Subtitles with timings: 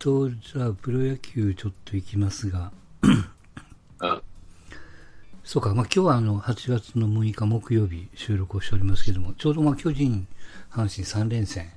[0.00, 4.22] と、じゃあ、プロ野球ちょっと行きますが、うん。
[5.44, 10.26] そうか、まあ今日はあの、8月の6日木曜日収録をしておりますけども、ちょうどまあ巨人、
[10.70, 11.70] 阪神3連戦、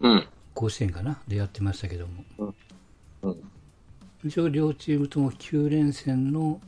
[0.00, 0.28] うん。
[0.54, 1.18] 甲子園かな？
[1.26, 2.54] でやってましたけども、
[3.22, 3.36] うん。
[4.24, 6.60] 一応両チームとも9連戦の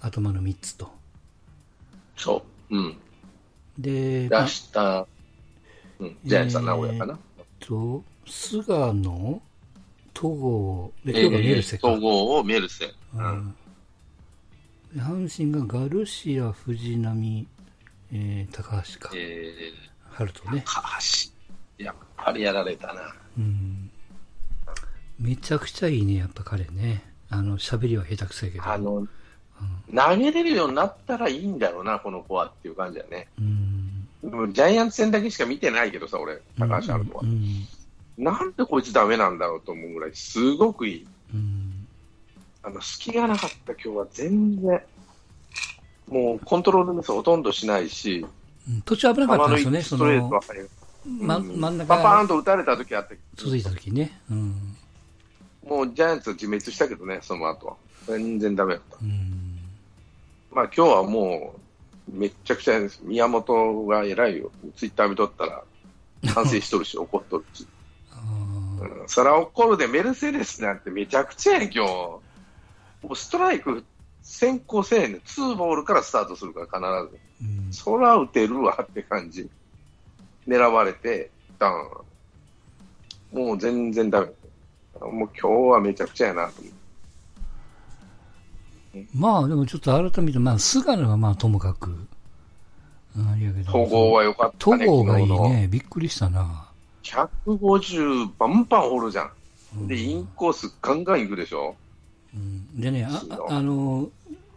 [0.00, 0.92] 頭の3つと。
[2.18, 2.76] そう。
[2.76, 2.96] うん。
[3.78, 5.06] で、まあ出した、
[6.00, 6.18] うん。
[6.22, 7.18] ジャイアンツは名古屋かな。
[7.60, 9.40] と、菅野、
[10.24, 11.88] 戸郷、で、今日がメルセか。
[11.88, 12.86] 総合をメルセ。
[12.86, 13.54] ううん。
[14.96, 17.46] 阪神がガルシア、藤浪、
[18.10, 19.52] えー、高橋か、え
[20.10, 21.30] 春とねー、、かし、
[21.76, 23.14] やっぱりやられたな。
[23.36, 23.90] うん、
[25.18, 27.04] めちゃくちゃいいね、やっぱ彼ね。
[27.28, 28.64] あの、喋りは下手くそやけど。
[28.64, 29.06] あの、
[29.94, 33.28] 投げれるようになったらいいんだろうな、この子はっていう感じだね。
[33.38, 34.52] うん。
[34.54, 37.26] ジャイアンツ戦だけしか見てないけどさ、俺、高橋春人はう。
[37.26, 37.66] ん。
[38.16, 41.06] なんでこいつダメなんだろうと思うぐらい、すごくいい。
[41.32, 41.86] うん。
[42.62, 44.82] あの、隙がなかった今日は全然。
[46.08, 48.26] もうコントロールミスほとんどしないし、
[48.68, 50.68] うん途中危なかったんですよね、そストレートのは、速い。
[51.06, 54.18] ま、うん真ん中パパーンがと打たれた時あって、続いた時ね。
[54.30, 54.76] うん。
[55.66, 57.76] もうジャイアンツは自滅したけどね、その後は。
[58.06, 58.96] 全然ダメだった。
[59.02, 59.58] うん。
[60.50, 61.54] まあ今日はも
[62.08, 63.00] う、めっちゃくちゃです。
[63.02, 64.50] 宮本が偉いよ。
[64.76, 65.62] ツイッター見とったら、
[66.32, 67.66] 反省しとるし、 怒っとるし。
[68.84, 71.80] あうん、そら怒るで、メルセデスなんてめちゃくちゃやん、今日。
[71.86, 72.20] も
[73.10, 73.84] うストライク
[74.22, 75.20] 先行せえねん。
[75.24, 77.46] ツーボールからスタートするから、必ず。
[77.46, 77.72] ーうん。
[77.72, 79.48] そら打てるわって感じ。
[80.48, 82.04] 狙われて、ダウ
[83.32, 83.38] ン。
[83.46, 84.28] もう全然ダメ。
[85.00, 86.74] もう今日はめちゃくちゃやなと思う。
[89.12, 92.06] まあでもちょっと改めて、まあ菅野はまあともかく、
[93.16, 93.84] あれやけど。
[93.84, 94.86] 統合は良かったね。
[94.86, 95.68] 戸郷がいいね。
[95.68, 96.63] びっくりしたな。
[97.04, 99.30] 150バンバン掘るじゃん。
[99.76, 101.74] うんで、インコースガンガン行くでしょ？
[102.34, 104.08] うんでね、あああの、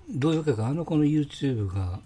[0.09, 1.99] どういうわけか、あの子の YouTube が、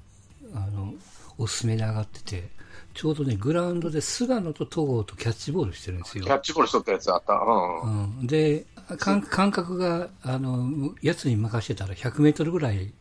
[0.53, 0.93] あの、
[1.37, 2.49] おすすめで上がってて、
[2.93, 6.35] ちょうどね、グラウンドで菅野と戸郷とキャッチボールしてるんですよキャ。
[6.35, 7.33] ッチボールしとったやつあった。
[7.33, 8.19] うん。
[8.19, 8.65] うん、で
[8.97, 12.91] 感感覚があのやつに任せてたら100メートルぐらい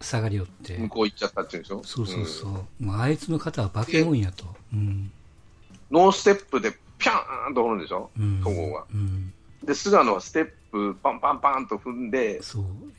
[0.00, 1.82] 下がりよって、向こう行っちゃったって言うんでしょ？
[1.84, 2.50] そうそうそう、
[2.86, 5.10] うあいつの肩は化け物やと、うん
[5.90, 8.10] ノーステップでピャーンと掘るんでしょ？
[8.18, 8.84] うん、戸郷が。
[8.92, 9.32] うん、
[9.64, 12.40] で、菅野はステップパンパンパンと踏んで、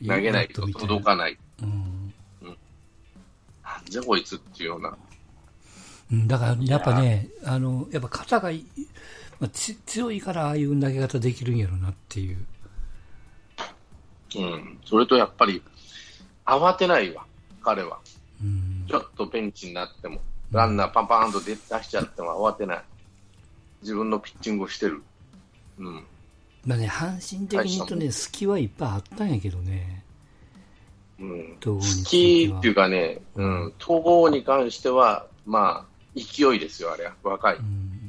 [0.06, 1.38] 投げないと届かない。
[1.62, 4.96] うんなんじゃこいつっていうような。
[6.10, 8.66] うん、だからやっぱねあのやっぱ肩がい、
[9.40, 12.44] まあ、つ強いからああいう投げ方できるんやろなっていう、
[14.36, 14.78] うん。
[14.84, 15.62] それとやっぱり、
[16.44, 17.24] 慌てないわ、
[17.62, 17.98] 彼は。
[18.42, 20.20] うんちょっとベンチになっても、
[20.52, 22.82] ランナーパンパンと出出しちゃっても慌てない。
[23.82, 25.02] 自分のピッチングをしてる。
[25.78, 26.04] うん。
[26.64, 30.04] まあね、阪神的に言うとね、隙はいっぱいあったんやけどね、
[31.18, 31.56] うん。
[31.58, 33.72] 戸郷につ好きいてはっていうかね、うん。
[33.80, 37.14] 統合に関しては、まあ、勢いですよ、あれは。
[37.22, 37.56] 若い。
[37.56, 38.02] うん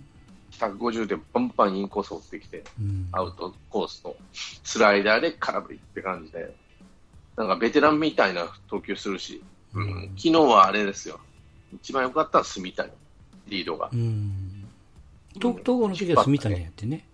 [0.60, 6.56] 150でバンバンインコースを打ってきて、うんアウトコースと、スライダーで空振りって感じで、
[7.36, 9.44] なんかベテランみたいな投球するし、
[9.74, 11.20] うん、昨日はあれですよ。
[11.76, 12.90] 一番良かったのは住谷、
[13.48, 13.96] リードがう。
[13.96, 14.66] ん。
[15.40, 17.08] と東郷の時は住谷やってね、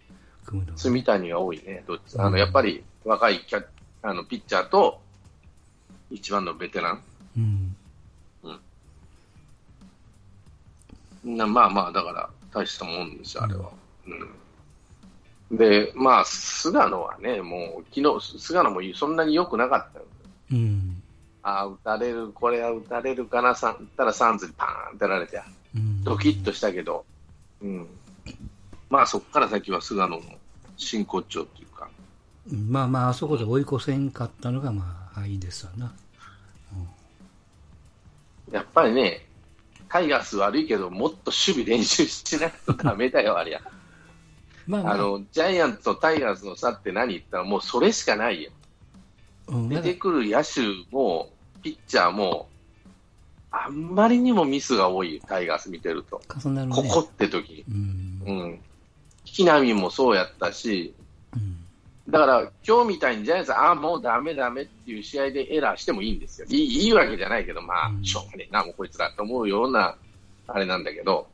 [0.45, 3.65] 組むのは住谷が多いね、どっちあのやっぱり若いキャ
[4.01, 5.01] あのピッチャーと
[6.09, 7.01] 一番のベテラン。
[7.37, 7.75] うん。
[11.23, 13.69] なまあまあ、だから大したもんですよ、あれは。
[15.51, 20.05] うん、で、まあ、菅野はね、もう昨日菅野もそんなに良くなかったよ。
[20.53, 20.98] うん。
[21.43, 25.41] ああ、打たれる、これは打たれるかな、さったらサンズにパーンってやられて、
[25.75, 26.03] うん。
[26.03, 27.05] ドキッとしたけど、
[27.61, 27.87] うん、
[28.89, 30.21] まあそこから先は菅野の
[30.77, 31.89] 真骨頂っていうか、
[32.51, 35.93] まあまあ、あそこで追い越せんかったのが、まあ、いいですわな。
[38.51, 39.25] やっぱりね、
[39.89, 43.61] タイガース悪いけど、もっと守備練習しないとダメだよ、ありゃ。
[44.67, 48.51] まあまあ、あの、ジャイアンツとタイガースの差って何言ったら、もうそれしかないよ。
[49.49, 50.61] うん、出てくる野手
[50.91, 51.29] も、
[51.61, 52.47] ピッチャーも、
[53.51, 56.21] あんまりにもミスが多いよ、タイガース見てると。
[56.49, 56.67] ね。
[56.69, 57.65] ここって時。
[57.69, 58.21] うん。
[58.25, 58.59] うん。
[59.25, 60.93] 木浪もそうやったし、
[61.35, 61.57] うん。
[62.11, 66.47] だから今日みたいにジャイアンツ、ああ、もうダメダメっていう試合でエラーしてもいいんですよ。
[66.49, 69.95] いいいいわけじゃないけど、まあう、んしょうがねえな、もうこいつらと思うような、
[70.47, 71.27] あれなんだけど、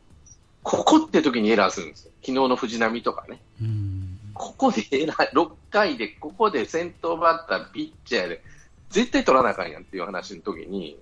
[0.63, 2.11] ここって時にエラーするんですよ。
[2.21, 3.39] 昨日の藤浪とかね。
[3.61, 3.94] うん。
[4.35, 8.43] ここでエラー、6回で、ここで先頭バッター、ピッチャーで、
[8.89, 10.99] 絶対取らなあかんやんっていう話の時に、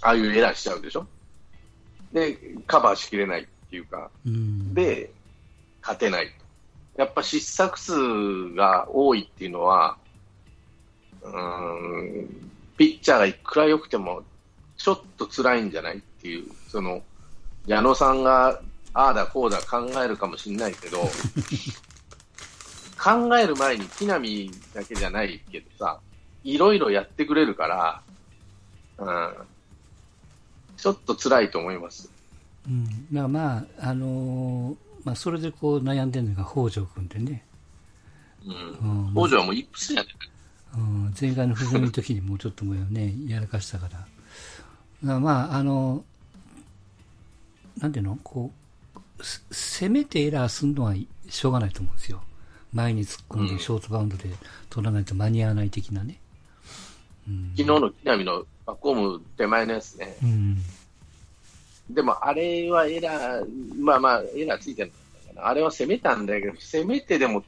[0.00, 1.06] ああいうエラーしちゃうでしょ？
[2.12, 4.72] で、カバーしきれないっていうか、うん。
[4.72, 5.10] で、
[5.80, 6.32] 勝てない
[6.96, 7.92] やっぱ失策数
[8.54, 9.96] が多いっていうのは、
[11.22, 14.22] うん、ピッチャーがいくら良くても、
[14.76, 17.02] ちょっと辛いんじゃないっていう、その、
[17.66, 18.60] 矢野さんが、
[18.94, 20.98] ああだこうだ考えるかもしれないけど、
[23.02, 25.98] 考える前に木浪だけじゃないけどさ、
[26.44, 28.02] いろいろやってくれるから、
[28.98, 29.34] うん、
[30.76, 32.10] ちょっと辛いと思います。
[32.68, 37.44] うん、だからまあ、あのーまあ、それでこう悩んでるのが北条君でね、
[38.46, 39.08] うん。
[39.08, 40.08] うん北条はもうイップスやね
[40.74, 43.92] うん、前回の不の時にもうちょっともうね、やらかしたから。
[43.92, 44.06] だか
[45.02, 46.04] らまあ、あの、
[47.78, 48.18] なんていうの？
[48.22, 48.52] こ
[49.18, 50.94] う、す攻めてエラーするのは
[51.28, 52.22] しょうがないと思うんですよ。
[52.72, 54.24] 前に突っ込んうんでショートバウンドで
[54.70, 56.18] 取らないと間に合わない的なね。
[57.28, 57.52] うん。
[57.56, 60.16] 昨日の木浪のバックホーム手前のやつね。
[60.22, 60.56] うん。
[61.90, 64.92] でもあれはエラー、まあまあ、エラーついてる。
[65.36, 67.42] あれは攻めたんだけど、攻めてでも、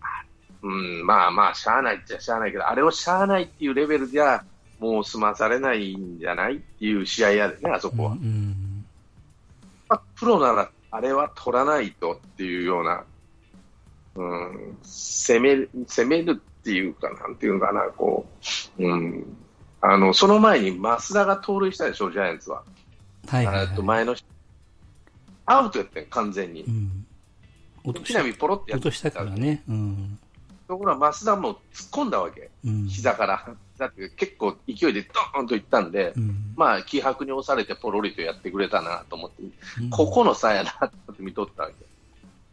[0.00, 0.24] あ
[0.62, 4.44] うん、まあまあ、しゃあないっちゃしゃあないけど、あれをしゃあないっていうレベルじゃ、
[4.78, 8.12] もう済まされないんじゃないっていう試合やでね、あそこは。
[8.12, 8.84] うん。
[9.88, 13.04] まあ、プロなら、あれは取らないとっていうような、
[14.20, 18.26] うん、攻める、攻めるっていうか、なんていうのかな、こ
[18.78, 19.36] う、うん。
[19.80, 22.62] あの、その前に増田が盗塁したでしょ、ジャイアンツは。
[23.28, 23.66] はいはい、はい。
[23.68, 24.26] えっと、前の人
[25.46, 26.70] アウトやってん、完全にう。
[26.70, 27.06] ん。
[27.82, 29.62] 落とし木浪ポロってやって落としたからね。
[29.68, 30.18] うん。
[30.68, 32.86] ところが増田も突っ込んだわけ、うん。
[32.88, 33.56] 膝から。
[33.78, 36.52] だって結構勢いでドーンといったんで、うん。
[36.56, 39.42] まあ、気迫に押されてポロリとやってくれたなと思って、
[39.80, 41.89] うんここの差やなって見とったわけ。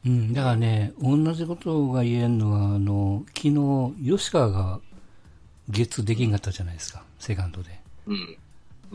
[0.07, 4.79] うん、だからね、同じことが言えるのは、あの、昨日、吉川が
[5.69, 7.79] ゲッツーできんかったじゃないですか、セカンドで。
[8.07, 8.13] うん。
[8.13, 8.37] うん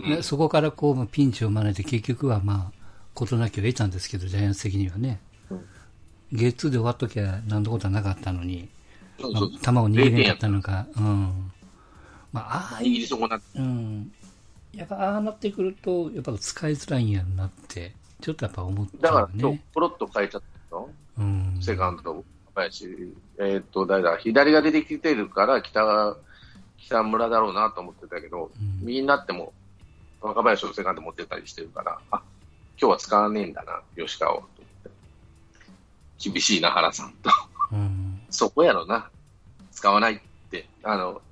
[0.09, 2.83] でそこからこう、まあピンチを招いて結局はまあ、
[3.15, 5.21] 事なきを得たんですけど、ジャイアンツ的にはね。
[5.51, 5.65] うん
[6.33, 8.69] ゲッツーで終わっときゃ何のことはなかったのに、
[9.21, 11.53] まあ、球を逃げれなかったのか、うん。
[12.33, 14.13] まあ、ああ握いう、うん。
[14.73, 17.93] やっぱああなってくると、やっぱ使いづらいんやろなって、
[18.23, 19.63] ちょっとやっぱ思っちゃうだから今日ね。
[19.75, 21.59] ポロッと変えちゃったの、うん。
[21.61, 22.25] セカンド、小
[22.55, 26.17] 林、えっ、と、誰だ、左が出てきてるから北が、
[26.79, 29.53] 北村だろうなと思ってたけど、うん右になっても
[30.21, 32.23] 若林をセカンド持ってたりしてるから、あ
[32.81, 34.93] 今日は使わねえんだな、吉川をと思っ
[36.19, 36.31] て。
[36.31, 37.31] 厳しいな、原さんと。
[37.73, 38.21] うん。
[38.31, 39.11] そこやろな、
[39.71, 40.21] 使わないっ
[40.51, 40.67] て。
[40.83, 41.23] あの、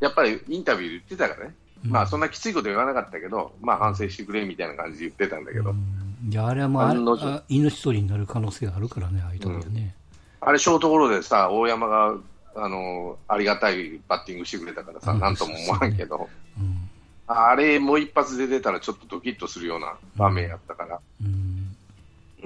[0.00, 1.54] やっぱりインタビューで言ってたからね。
[1.84, 6.92] まあそんなきついこと言わなかったけど、まあ反省してくれみたいな感じで言ってたんだけど、うんいや、あれはもうあ
[7.36, 9.94] あ、命取りになる可能性があるからね、ああいうところでね。
[10.40, 12.14] あれショートゴロでさ、大山が、
[12.56, 16.28] あの、ありがたいバッティングしてくれたからさ、うんなんとも思わんけど、
[16.58, 16.90] うん。
[17.26, 21.76] あれもう一発で出たらちょっとドキッとするような場面やったから、うん。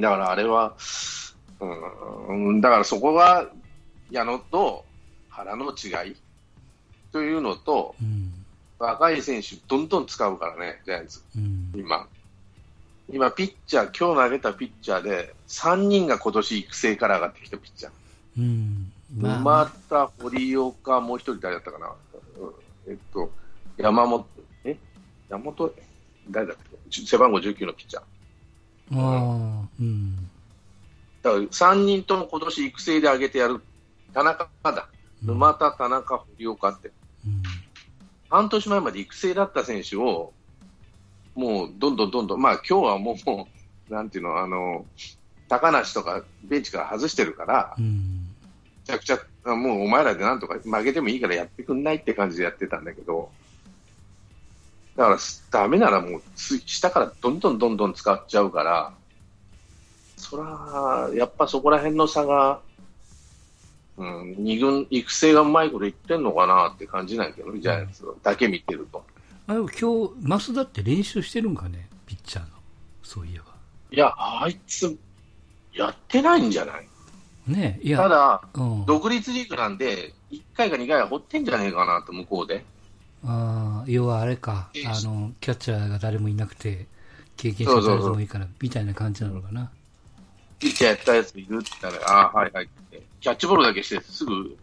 [0.00, 0.74] だからあれは、
[1.60, 3.48] うん、だからそこが
[4.10, 4.84] 矢野と
[5.28, 6.16] 原の違い
[7.12, 8.32] というのと、うん。
[8.78, 11.72] 若い選手、どんどん使うからね、ジャイアンツ、うん。
[11.76, 12.08] 今。
[13.12, 17.92] 今、ピッチャー、今日投げたピッチャーで、3人が今年育成から上がってきたピッチャー。
[18.38, 18.90] うん。
[19.14, 21.92] 沼田、堀岡、もう一人誰だったかな、うん
[22.90, 23.30] えっと、
[23.76, 24.26] 山本、
[24.64, 24.78] え？
[25.28, 25.74] 山本、
[26.30, 26.56] 誰だっ
[26.90, 27.06] け？
[27.06, 28.02] 背番号19のピッチャー。
[28.98, 30.16] ああ、うん。
[31.22, 33.60] だから3人とも今年育成で上げてやる。
[34.14, 34.88] 田中だ。
[35.22, 36.90] 沼田、田中、堀岡って。
[37.26, 37.42] うん。
[38.30, 40.32] 半年前まで育成だった選手を、
[41.34, 43.48] もうどんどんどんどん、まあ今日はもう、も
[43.90, 44.84] うなんていうの、あの、
[45.48, 48.28] 高梨とかベンチから外してるから、めうん。
[48.84, 49.18] ちゃくちゃ、
[49.54, 53.30] もうお前らでなんとか負けてもいいからやってくんないって感じでやってたんだけど、
[54.96, 55.18] だから
[55.50, 58.92] ダメならもうつ下からどんどんどんどん使っちゃうから、
[60.16, 62.60] そら、やっぱそこら辺の差が、
[63.96, 69.04] うん、二軍、育成がうまいこと言ってんのかなって感じないけど、ジャイアンツだけ見てると。
[69.46, 70.08] あでも今
[70.38, 72.48] 日、増田って練習してるんかね、ピッチャーの。
[73.02, 73.44] そういえば。
[73.90, 74.96] いや、あいつ、
[75.74, 76.88] やってないんじゃない？
[77.46, 78.86] ねいや、ただ、うん。
[78.86, 82.64] 独立リーグなんで、1回か2回は掘ってんじゃねえかなと、向こうで。
[83.24, 86.86] ああ、要はあれか、ええあの、キャッチャーが誰もいなくて、
[87.36, 89.70] 経験者誰でもいいから、みたいな感じなのかな。
[90.60, 93.02] ピッチャーやったやついるって言ったら、ああ、はいはいって。
[93.20, 94.56] キャッチボールだけしてすぐ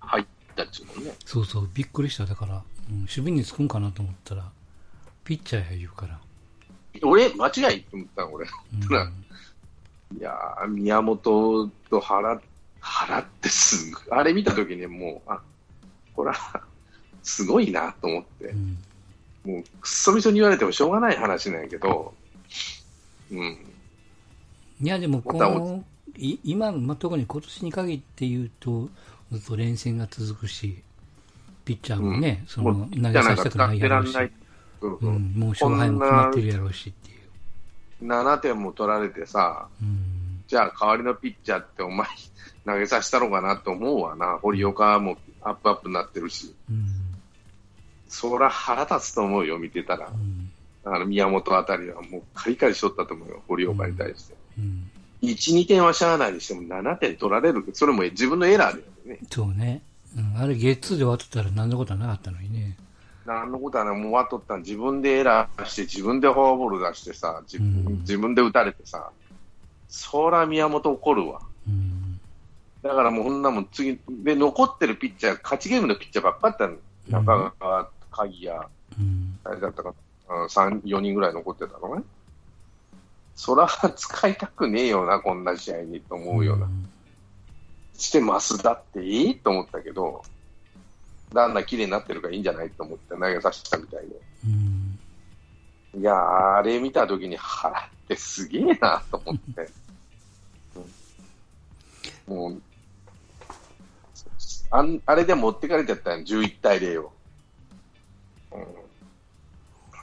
[0.00, 1.14] 入ったっちゅうもんね。
[1.24, 2.26] そうそう、びっくりした。
[2.26, 4.50] だから、うん、守備につくんかなと思ったら、
[5.24, 6.20] ピッチャーや言うから。
[7.02, 8.46] 俺、間違いって思ったの、俺。
[8.72, 9.24] うんうん
[10.18, 12.40] いやー、宮本と原、
[12.80, 15.40] 原ってすぐ、あれ見たときにもう、あ、
[16.14, 16.62] これは、
[17.22, 18.78] すごいなと思ってう、ん
[19.44, 22.12] もう、くっそみそに言われてもしょうがない話なんやけど、
[23.30, 23.58] うん。
[24.80, 25.84] いや、でも、この、
[26.16, 28.88] い今、まあ、特に今年に限って言うと、
[29.32, 30.82] ずっと連戦が続くし、
[31.64, 34.16] ピッチャーもね、その投げさせたくないやろうし、
[34.80, 37.14] うんうん、もう勝敗も決まってるやろうしってい
[38.02, 38.06] う。
[38.06, 42.08] 7点も取られてさ、うん、じゃあ代わりのピッチャーってお前
[42.66, 44.38] 投げさせたのかなと思うわな。
[44.42, 46.54] 堀岡もアップアップになってるし。
[46.68, 46.86] うん、
[48.08, 50.10] そら腹立つと思うよ、見てたらう。
[50.10, 50.50] ん、
[50.92, 54.34] あの宮本あたりはもうカリカリしとったと思うよ、堀岡に対して。
[54.58, 54.90] うん。
[55.22, 57.64] 1、2点はしゃあないにしても7点取られる。
[57.74, 59.18] それも自分のエラーだよね。
[59.30, 59.82] そうね。
[60.16, 62.76] うん、あれ、ゲッツーで終わってたら何のことはなかったのにね。
[63.26, 69.10] なんのことはね、もう終わっとったん自分でエラーして、自分でフォアボール出してさ、自分,、うん自分で打たれてさ、
[69.88, 71.40] そら宮本怒るわ。
[71.68, 72.20] うん、
[72.82, 77.24] だからもうこんなもん次、で、残ってるピッチャー、勝ちゲームのピッチャーばっかりだったの。
[77.24, 78.58] 中川、鍵谷、
[78.98, 79.94] うん、あれだったか
[80.28, 82.02] な、3、4人ぐらい残ってたのね。
[83.36, 86.68] そら使いたくねえよな、こんな試合にと思うような。
[88.00, 90.22] して増田っていいと思ったけど、
[91.32, 94.16] だんだん綺麗になってるからいいんじゃないと思って投げさせたみたいで。
[95.94, 99.60] うん、いやー、あれ見たときに腹ってすげえなと思って。
[99.62, 99.70] うん
[102.26, 102.62] もう
[104.70, 107.12] あん、あれで持ってかれちゃったん11対0を。
[108.52, 108.80] うん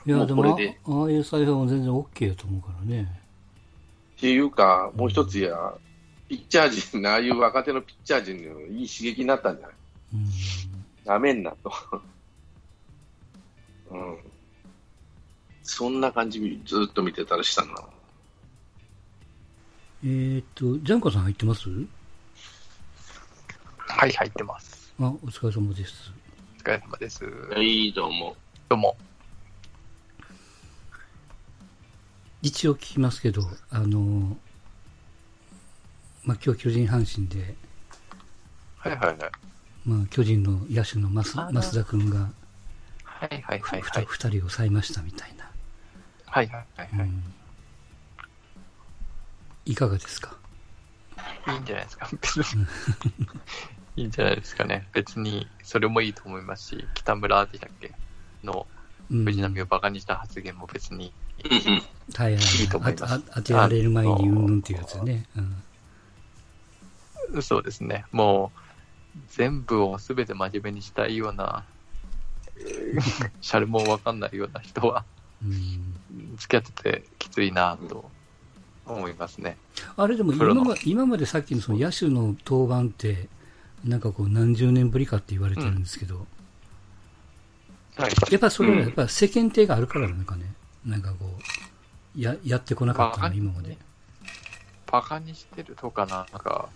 [0.06, 3.20] いや、でも、あああいう采配も全然 OK やと思うからね。
[4.16, 5.74] っていうか、もう一つや、
[6.28, 6.70] ピッチャー
[7.00, 9.76] 陣、ああいう若手のピッチャー陣のいい刺激になったんじゃない？
[10.14, 10.28] うん、
[11.04, 11.72] なめんなと。
[13.90, 14.18] うん。
[15.62, 17.74] そんな感じ、ずっと見てたらしたな。
[20.04, 21.68] えーっと、ジャンコさん入ってます？
[23.78, 24.94] はい、入ってます。
[25.00, 26.12] あ、お疲れ様です。
[26.58, 27.24] お疲れ様です。
[27.56, 28.36] いいと思う。
[28.68, 28.96] どうも。
[32.42, 34.36] 一応聞きますけど、あの、
[36.28, 37.54] まあ、今日巨人阪神で、
[38.76, 39.16] はいはいはい。
[39.86, 42.28] まあ、巨人の野手の増増田君が
[43.02, 44.04] はいはいはいはい。
[44.06, 45.50] 二人を抑えましたみたいな。
[46.26, 47.08] はいはいはいはい。
[47.08, 47.24] うん
[49.64, 50.36] いかがですか？
[51.48, 52.10] いいんじゃないですか？
[53.96, 54.86] いいんじゃないですかね。
[54.92, 57.92] 別に、それもいいと思いますし、北村でしたっけ
[58.44, 58.66] の
[59.10, 61.12] うん藤波をバカにした発言も別に、
[62.14, 65.24] はいはいはいいいと思います当てられる前にうんうんっていうやつね。
[65.36, 65.62] うん
[67.42, 68.04] そうですね。
[68.12, 71.64] もう、全部を全て真面目にしたいような、
[72.58, 72.62] え
[72.98, 75.04] ーシャレもわかんないような人は、
[75.42, 75.94] うん
[76.36, 78.10] 付き合っててきついなと
[78.86, 79.56] 思いますね。
[79.96, 83.28] あれでも今ま今までさっきのその野手の登板って、
[83.84, 86.26] なんかこう何十年ぶりかって言われてるんですけど、
[87.96, 88.12] はい。
[88.30, 90.52] やっぱそれはやっぱ世間体があるからなんかね、
[90.84, 91.26] なんかこ
[92.16, 93.76] う、ややってこなかったの、今まで。
[94.90, 96.68] バカにしてるとかな、なんか、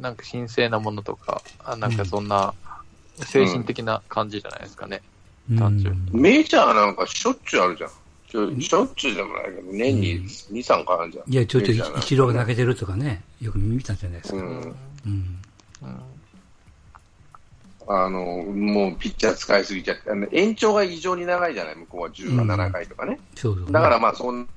[0.00, 2.54] なんか神聖なものとか、あなんかそんな
[3.16, 5.02] 精神的な感じじゃないですかね。
[5.50, 7.90] うん単純メジャーなんかしょっちゅうあるじゃん。
[8.30, 11.30] しょしょっちゅうでもないけど、年にうん2、3回あるじゃん。
[11.30, 14.38] いや、ちょいちょいメジャーなんか一郎が投げてるとかね、よく見たじゃないですか。
[14.38, 14.76] うん。
[17.86, 23.20] あの、もうピッチャー使いすぎちゃって、あの延長が異常に長いじゃない、向こうは17回とかね。
[23.34, 23.72] そうそう、ね。
[23.72, 24.48] だからまあ、そん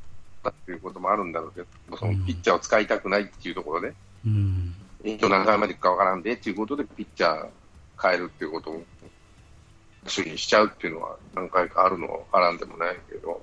[0.44, 3.94] なっていうこともあるんだろうけど、そのうんピッチャーを使いたくないっていうところで、
[4.26, 4.74] うん。
[5.04, 7.48] 延長何回までいくかわからんでっていうことで、ピッチャー
[8.02, 8.84] 変えるっていうことを
[10.06, 13.42] 主にしちゃうっていうのは何回かあるのはわからんでもないけど、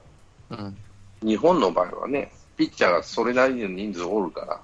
[0.51, 0.77] うん。
[1.23, 4.63] 日本の場合はね、ピッチャーがそれなりの人数おるか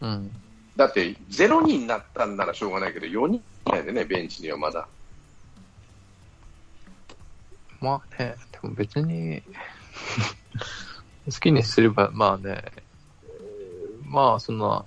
[0.00, 0.30] ら、うん。
[0.76, 3.42] だって0人になったんならしょうがないけど、4人
[3.74, 4.86] やでね、ベンチにはまだ。
[7.80, 9.42] まあね、でも別に、
[11.26, 12.86] 好きにすれば、まあね、えー
[14.08, 14.84] まあそんな、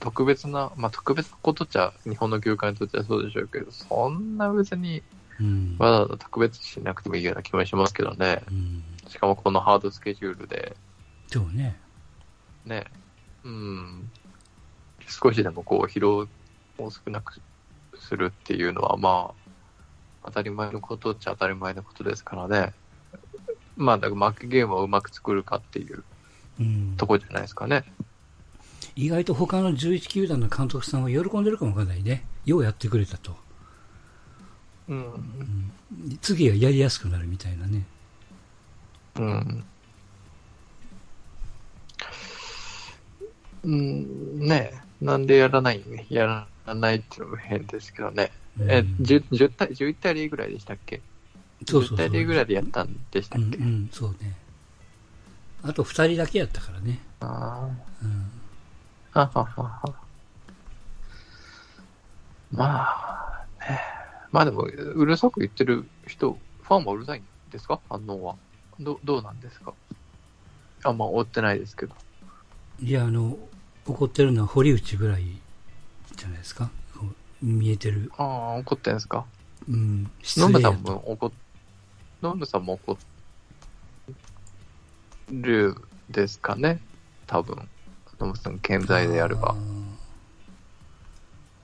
[0.00, 5.02] 特別な、まあ特別なことじゃ、日本の球界にとってはそうでしょうけど、そんな別に
[5.40, 5.76] うん。
[5.78, 8.42] わざわざ特別しなくてもいいような気もしますけどね。
[8.50, 8.82] うん。
[9.08, 10.76] しかもこのハードスケジュールで、
[11.28, 11.78] そうね。
[12.64, 12.84] ね、
[13.44, 14.10] うん、
[15.06, 16.28] 少しでもこう疲労
[16.78, 17.40] を少なく
[17.98, 19.32] するっていうのは、ま
[20.22, 22.72] あ、当たり前のことっちゃ当たり前のことですからね。
[23.76, 26.02] まあ、だから負けゲームをうまく作るかっていう
[26.58, 26.94] うん。
[26.96, 27.84] とこじゃないですかね。
[28.96, 32.24] 意外と他の11球団の監督さんは喜んでるかもわかんないね。
[32.46, 33.36] ようやってくれたと。
[34.88, 35.70] うん。
[36.22, 37.84] 次がやりやすくなるみたいなね。
[39.16, 39.64] うん。
[43.64, 48.30] うん、ねなんでやらないやらないっていうのも変ですけどね。
[48.60, 51.02] え、うん 10, 10対、11対0ぐらいでしたっけ？
[51.66, 52.06] そうそうそう。
[52.06, 54.36] 10対0ぐらいでやったんでしたっけ、うん、うん、そうね。
[55.62, 57.02] あと2人だけやったからね。
[57.20, 57.68] あ
[58.02, 58.30] うん。
[59.16, 59.94] あ、はははは。
[62.52, 63.80] まあ、ね。
[64.30, 67.80] まあでも、うるさく言ってる人、ファンもうるさいんですか？
[67.88, 68.36] 反応は。
[68.78, 69.72] どどうなんですか？
[70.84, 71.94] あんま追ってないですけど。
[72.78, 73.38] いや、あの、
[73.86, 75.24] 怒ってるのは堀内ぐらい
[76.14, 76.70] じゃないですか？
[77.40, 78.12] 見えてる。
[78.18, 79.24] ああ、怒ってんですか？
[79.66, 80.10] うん。
[80.22, 80.68] 失ノムさ。
[80.68, 81.32] んも怒っ、
[82.20, 82.98] ノムさんも怒
[85.30, 85.74] る
[86.10, 86.80] ですかね？
[87.26, 87.66] 多分。
[88.20, 89.54] ノムさん健在であれば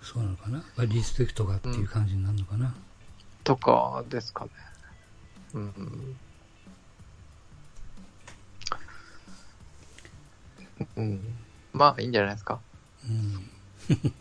[0.02, 0.59] そうなのかな？
[0.76, 2.75] まあリスペクトがっていう感じになるのかな？
[3.44, 4.50] とかですかね。
[5.54, 6.16] うん。
[10.97, 11.21] うん。
[11.73, 12.61] まあ、いいんじゃないですか。
[13.09, 13.50] うん。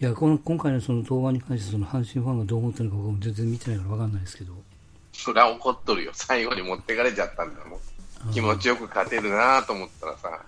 [0.00, 4.52] いや、この、今回のその動画に関してその阪神ファンがどう思ってるのか僕も全然見てないからわかんないですけど。
[5.12, 6.12] そりゃ怒っとるよ。
[6.14, 7.80] 最後に持ってかれちゃったんだもん。
[8.32, 10.40] 気持ちよく勝てるなと思ったらさ、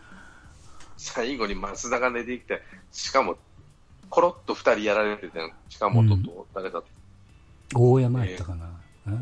[0.96, 2.62] 最後に増田が出てきて、
[2.92, 3.36] しかも、
[4.08, 5.50] コロッと二人やられてたの。
[5.68, 6.82] 近本と誰だっ
[7.72, 8.66] た、大山やったかな。
[8.66, 8.70] うん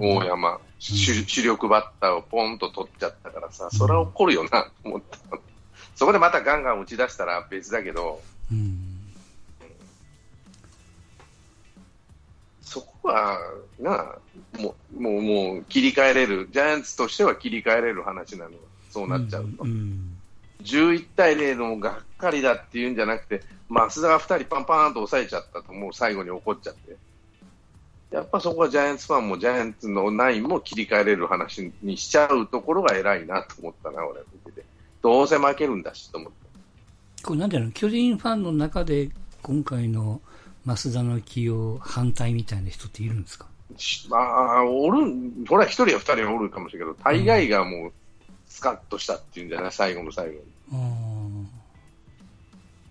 [0.01, 5.19] 大山、主主力バッターをポンと取っちゃったからさ、それは怒るよなと思った。
[5.95, 8.21] そこでまたガンガン打ち出したら別だけど、
[8.53, 8.88] うん。
[12.69, 13.39] そこは、
[13.81, 14.19] なあ、
[14.61, 18.53] もう、もう、もう切り替えれる、ジャイアンツとしては切り替えれる話なの。
[18.91, 19.65] そうなっちゃうと。
[19.65, 20.17] うん。
[20.63, 26.97] 11対0のがっかりだっていうんじゃなくて、増田が2人パンパーンと抑えちゃったと、もう最後に怒っちゃって。
[28.11, 34.67] やっぱそこはジャイアンツファンもジャイアンツのナインも切り替えれる話にしちゃうところが偉いなと思ったな、俺見てて。
[35.03, 36.39] どうせ負けるんだしと思って。
[37.23, 37.71] これなんていうの？
[37.73, 39.11] 巨人ファンの中で
[39.43, 40.21] 今回の
[40.77, 43.47] 増田の起用反対みたいな人っているんですか？
[43.77, 47.93] しまあ、おるん、ほら、一人や二人はおるかもしれないけど、大概がもう、
[48.47, 49.73] スカッとしたっていうんじゃない？
[49.73, 50.39] 最後の最後に。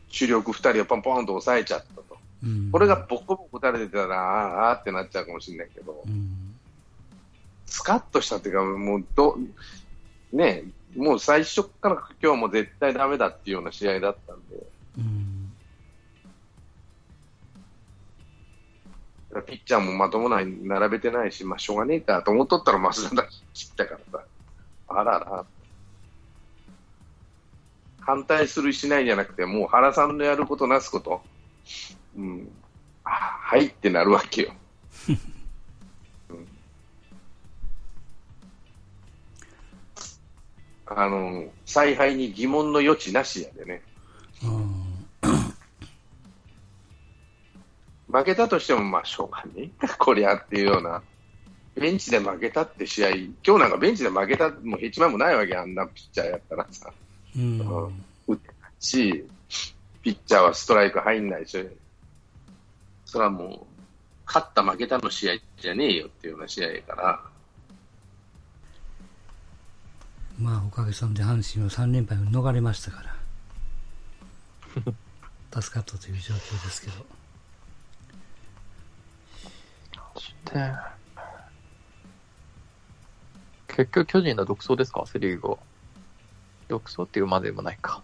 [0.10, 2.18] 主力二人をポンポンと抑えちゃったと。
[2.44, 2.72] うん。
[2.72, 6.56] これがボコボコ打たれてたら、あーってなっちゃうかもしれないけどう、ん。
[7.66, 9.38] スカッとしたっていうか、もうど、
[10.32, 10.64] ね
[10.96, 14.56] えもう最初から今日も絶対ダメだっていうような試合だったんで、
[19.42, 24.26] ピッチャーもまともな並べてないし、まあしょうがねえかと思っとったら増田だ切ったからさ、
[24.90, 25.46] あらら。
[28.00, 31.22] 反対するしないじゃなくて、もう原さんのやることなすこと、
[32.18, 32.50] うん、
[33.04, 34.54] あはいってなるわけよ。
[36.30, 36.48] うん
[40.90, 43.82] あの、采配に疑問の余地なしやでね。
[48.10, 49.88] 負けたとしても、まあ、しょうがねえ。
[49.88, 51.02] か、 こりゃっていうような、
[51.76, 58.04] ベンチで負けたって試合、今日なんかベンチで負けた、もうヘチマもないわけ、あんなピッチャーやったらさ、ーうん。
[58.28, 59.26] 打てないし、
[60.02, 61.68] ピッチャーはストライク入んないし、
[63.06, 63.82] それはもう、
[64.26, 67.22] 勝った負けたの試合じゃねえよっていうような試合やから、
[70.40, 73.04] まあ、おかげさんで阪神は3連敗を逃れましたか
[75.52, 77.17] ら、 助かったという状況ですけど。
[83.68, 85.06] 結局巨人の独走ですか？
[85.06, 85.58] セリーグは。
[86.68, 88.02] 独走っていうまでもないか。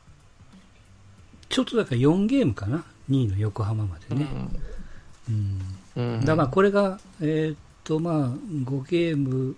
[1.50, 4.28] ちょっとだから4ゲームかな ?2 位の横浜までね。
[5.30, 5.62] うん。
[5.96, 6.20] うん。
[6.22, 9.56] だからまあこれが、えーっとまあ5ゲーム、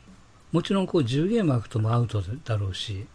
[0.51, 3.05] もちろんこう10ゲーム空くともアウトだろうし、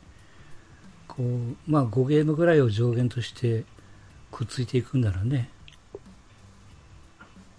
[1.09, 3.65] こうまあ5ゲームぐらいを上限として
[4.31, 5.51] くっついていくんならね、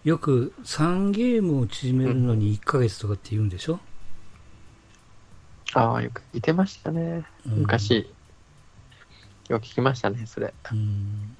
[0.03, 3.79] よく3ゲームを縮めるのに1ヶ月とかって言うんでしょ、
[5.73, 7.25] ああ、よくいてましたね。
[7.45, 8.11] うん昔。
[9.49, 10.53] よく聞きましたね、それ。
[10.71, 11.35] うん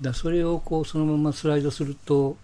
[0.00, 2.38] だそれをこうそのままスライドすると、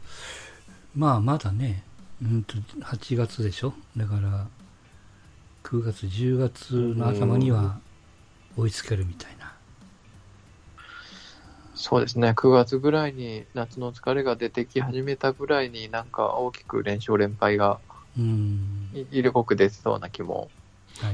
[0.95, 1.85] まあまだね、
[2.23, 3.73] うんと8月でしょ？
[3.97, 4.47] だから
[5.63, 7.79] 9月、10月の頭には
[8.57, 9.46] 追いつけるみたいな。
[11.77, 17.79] そうですね、9月ぐらいに夏の疲れが出てき始めたぐらいになんか大きく連勝連敗が
[18.19, 18.89] うん。
[18.95, 20.49] い色濃く出そうな気も
[21.01, 21.13] は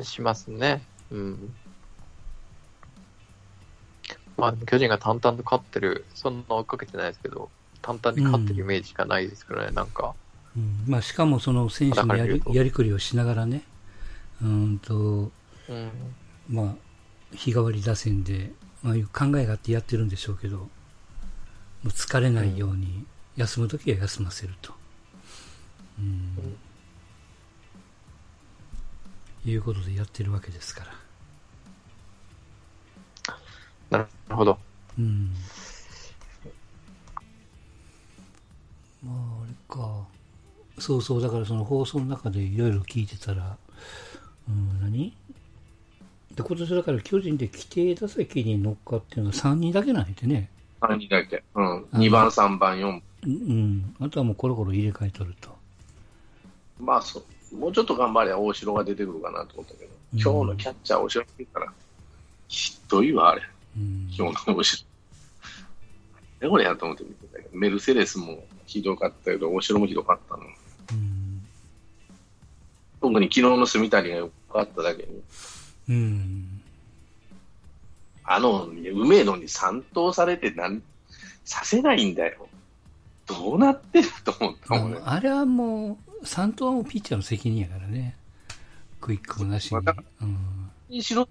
[0.00, 0.04] い。
[0.04, 0.82] しますね。
[1.10, 1.54] うん。
[4.36, 7.50] まあ、巨人が淡々と勝ってる、そんな追いかけてないですけど、
[7.82, 10.14] 淡々に勝ってるイメージしかないですからね、なんか。
[10.56, 13.62] うん、まあしかもその選手のやりやりくりをしながらね、
[14.42, 14.94] うんと、
[15.68, 15.90] うん。
[16.48, 16.74] まあ、
[17.34, 18.52] 日替わり打線で、
[18.86, 20.68] まあ、いう考えがあってやってるんでしょうけど、も
[21.86, 23.04] う疲れないように、
[23.36, 24.72] 休むときは休ませると。
[25.98, 26.56] うん、
[29.44, 30.86] いいうことでやってるわけですか
[33.90, 33.98] ら。
[33.98, 34.56] なるほど。
[34.96, 35.32] うん。
[39.02, 40.06] まあ、あれか。
[40.78, 43.56] そうそう、だからその放送の中でいろいろ聞いてたら、
[44.48, 45.12] うん、何？
[46.36, 50.50] で、今年だから巨人で規定打席に乗っかっていうのが3人だけなんでね。
[50.82, 51.42] 3人だけ。
[51.54, 51.82] うん。
[51.92, 53.02] 2番、3番、4番。
[53.24, 53.96] うんうん。
[54.00, 55.48] あとはもうコロコロ入れ替えとると。
[56.78, 61.72] まあそ、もうちょっと頑張りゃ大城が出てくるかなと思ったけど、うん今日のキャッチャー大城って言ったら、
[62.48, 63.42] ひどいわ、あれ。
[63.76, 64.08] うん。
[64.16, 64.86] 今日の大城。
[66.40, 70.42] でこれやと思って見てたけど、メルセデスもひどかったけど、大城もひどかったの。
[70.42, 71.42] うん。
[73.00, 75.22] 特に昨日の住谷が良かっただけに、
[75.88, 76.62] うん。
[78.24, 80.82] あの、梅野に三投されてなん、
[81.44, 82.48] させないんだよ。
[83.26, 85.00] どうなってると思ったもんね。
[85.04, 88.16] あれはもう、三頭はもうピッチャーの責任やからね。
[89.00, 89.76] クイックもなしに。
[89.76, 90.70] またうん。
[90.88, 91.28] 西野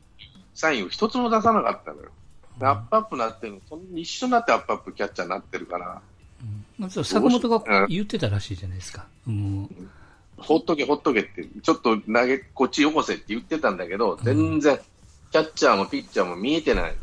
[0.54, 2.10] サインを一つも出さなかったのよ。
[2.58, 3.60] でアップアップなってるの、
[3.96, 6.02] 一緒になってアップアップキャッチャーになってるから、
[7.02, 9.08] う坂本が言ってたらしいじゃないですか。
[9.26, 9.70] もう、
[10.38, 14.80] ほっとけほっとけって、ちょっと投げ、こっちよこせって言ってたんだけど、全然、
[15.32, 16.96] キャッチャーもピッチャーも見えてない。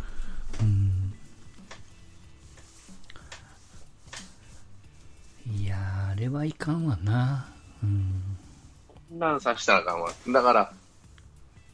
[0.61, 1.15] うん。
[5.55, 7.49] いやー、あれはいかんわな。
[7.83, 8.23] うん。
[8.89, 10.13] こんなんさしたらあかんわ。
[10.29, 10.73] だから、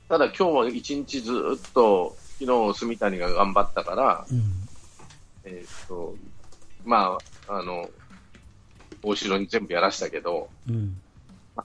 [0.08, 4.68] ただ今日は一日ずっと、昨日、住谷が頑張ったから、うん。
[5.44, 6.14] えーっと、
[6.84, 7.18] ま
[7.48, 7.90] あ、あの、
[9.02, 11.00] 大城に全部やらしたけど、うん。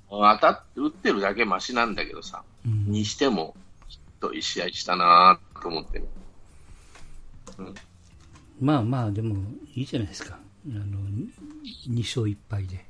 [0.10, 2.92] 当たって、打ってるだけマシなんだけどさ、うん。
[2.92, 3.56] にしても、
[3.88, 6.06] ひどい試合したなと思ってね。
[8.60, 9.36] まあまあ、でも、
[9.76, 10.38] いいじゃないですか。
[10.68, 10.82] あの、
[11.90, 12.86] 2勝1敗で。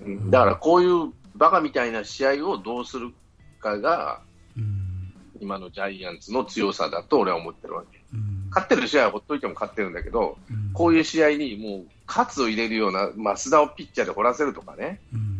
[0.00, 3.12] うんだからこういうバカみたいな試合をどうする
[3.60, 4.20] かが、
[4.56, 5.12] うん。
[5.40, 8.00] 今のジャイアンツの強さだと俺は思ってるわけ。
[8.12, 8.48] うん。
[8.50, 15.37] 勝ってる試合はほっといても勝ってるんだけど、うんこういう試合にもう、勝を入れるような、増田をピッチャーで掘らせるとかね、うん。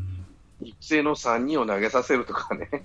[0.60, 2.84] 育成の3人を投げさせるとかね、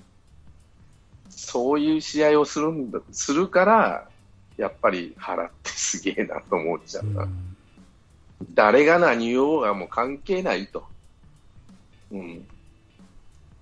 [1.30, 4.10] そういう試合をするんだ、するから、
[4.58, 7.24] やっぱり腹ってすげえなと思っちゃうな。
[7.24, 7.54] うん
[8.54, 10.86] 誰が何言おうがもう関係ないと。
[12.12, 12.48] うん。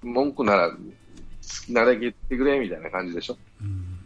[0.02, 0.78] 文句なら好
[1.65, 3.38] きなだけ言ってくれみたいな感じでしょ。
[3.62, 4.00] うん。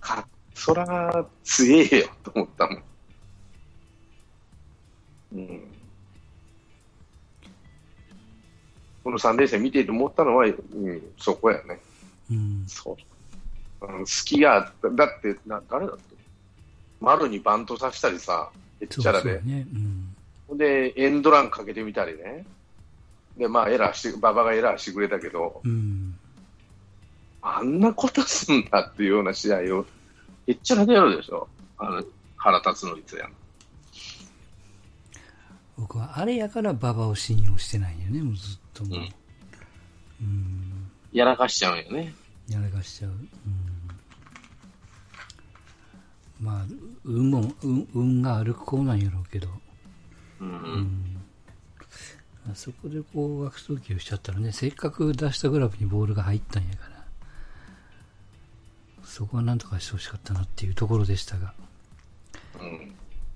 [0.00, 2.82] か、そら強えよと思ったもん。
[5.32, 5.79] うん。
[9.02, 11.80] この3連戦見ていて思ったのは、うん、そこやね。
[12.30, 12.64] うん。
[12.66, 12.96] そ
[13.80, 13.86] う。
[13.86, 14.90] うん、隙があった。
[14.90, 16.14] だって、な、誰だって
[17.00, 19.40] 丸にバントさせたりさ、へっちゃらで。
[19.42, 19.66] ね。
[20.48, 20.58] うん。
[20.58, 22.44] で、エンドランかけてみたりね。
[23.36, 26.18] で、まあ、エラーして、馬場がエラーしてくれたけど、うん。
[27.42, 29.86] あんなことすんだっていうような試合を、
[30.46, 31.48] へっちゃらでやるでしょ。
[31.78, 32.04] あの、
[32.36, 33.32] 腹立つのいつやん。
[35.78, 38.98] 僕はあれやから馬場を信用してないよね、もうずっともう。
[38.98, 39.08] うん
[40.20, 40.90] うん。
[41.12, 42.14] やらかしちゃうんよね。
[42.48, 43.10] やらかしちゃう。
[43.10, 43.26] うん。
[46.40, 46.64] まあ、
[47.04, 49.48] 運も、運、運がある子なんやろうけど。
[50.40, 50.48] うん。
[50.48, 51.16] うん。
[52.50, 57.00] あそこでこう、悪送球しちゃったらね、せっかく出したグラブにボールが入ったんやから。
[59.04, 61.52] そこはなんとかしてほしかったなっていうところでしたが。
[62.60, 62.94] うん。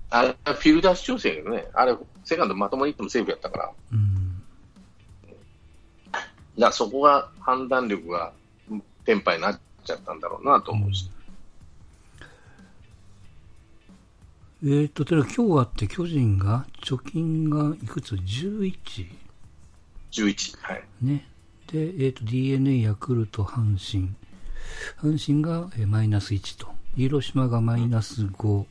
[0.09, 1.67] あれ、フィルダー主張性やけどね。
[1.73, 3.71] あれ、セカンドまともにいってもセーフやったから。
[3.91, 4.24] うん。
[6.55, 8.31] だからそこが判断力が
[9.05, 11.09] テンパになっちゃったんだろうなと思うし。
[14.63, 18.73] えーっと、ただ今日あって巨人が、貯金がいくつ ?11?
[20.11, 20.57] 11。
[20.61, 20.83] はい。
[21.01, 21.27] ね。
[21.67, 24.15] で、えーっと、DNA、ヤクルト、阪神。
[24.99, 26.69] 阪神がえーマイナス1と。
[26.95, 28.65] 広島がマイナス5。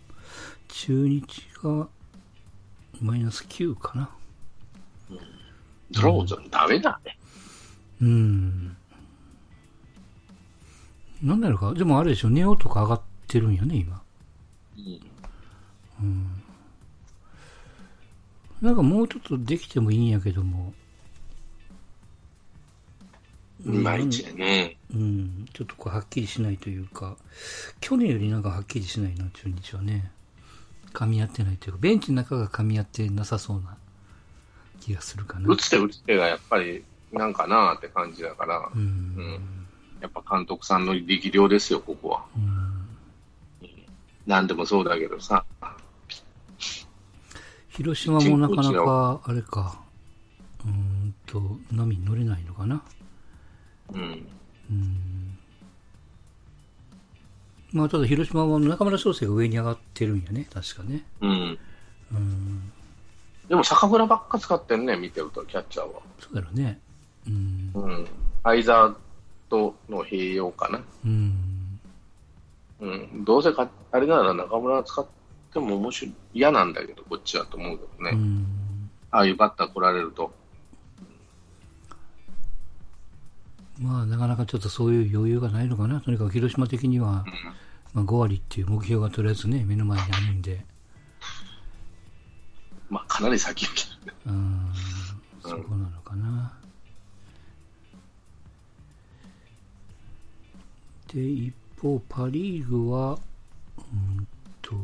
[0.68, 1.22] 中日
[1.62, 1.86] が
[3.00, 4.10] マイナス9かな。
[5.90, 7.16] ドローズンダメだね。
[8.00, 8.76] うん。
[11.22, 11.74] なんだろうか。
[11.74, 12.30] でもあれでしょ。
[12.30, 14.02] ネオとか上がってるんやね、今。
[16.00, 16.42] うん。
[18.60, 20.74] なんかもうちょっとできてもいいんやけども。
[23.64, 24.76] いまいね。
[24.94, 27.16] うん、ちょっとこうはっきりしないというか、
[27.80, 30.10] 去年よりなんかはっきりしないな、中日はね。
[30.92, 33.76] 噛み合ってないというか、ベンチの中が噛み合ってなさそうな
[34.80, 35.48] 気がするかな。
[35.48, 38.80] 打つ手打つ手がやっぱりなんかなって感じだから、うん。
[38.80, 39.64] うん
[40.00, 42.24] やっぱ監督さんの力量ですよ、ここは。
[42.36, 42.88] うん。
[44.26, 45.46] 何でもそうだけどさ。
[47.70, 49.80] 広島もなかなか、あれか、
[50.62, 51.40] うーんと、
[51.72, 52.82] 波に乗れないのかな。
[53.94, 54.26] うん。
[54.70, 55.38] うん。
[57.72, 61.02] まあ、ただ広島は中村翔成が上に上がってるんやね、確かね。
[61.22, 61.58] うん。
[62.12, 62.72] うん。
[63.48, 66.00] でも坂倉ばっか使ってんね、見てると、キャッチャーは。
[66.20, 66.78] そうだろうね。
[67.26, 67.70] うん。
[67.74, 68.06] うん。
[68.42, 68.96] 相沢
[69.48, 70.80] との併用かな。
[71.04, 71.80] うん。
[72.80, 73.24] うん。
[73.24, 75.06] どうせか、あれなら中村使っ
[75.52, 78.10] ても面白い、嫌なんだけど、こっちはと思うけどね。
[78.12, 78.90] うん。
[79.10, 80.32] ああいうバッター来られると。
[83.78, 86.00] まあ、なかなかちょっとそういう余裕がないのかな。
[86.00, 87.24] とにかく広島的には、
[87.92, 90.64] まあ、5割っていう目標がとりあえずね、目の前にあるんで。
[92.90, 93.86] まあ、かなり先行き。
[94.26, 94.72] うん。
[95.42, 96.52] そこなのかな。
[101.14, 103.18] で、一方、パ・リーグは、
[103.78, 103.82] う
[104.20, 104.26] ん
[104.60, 104.74] と、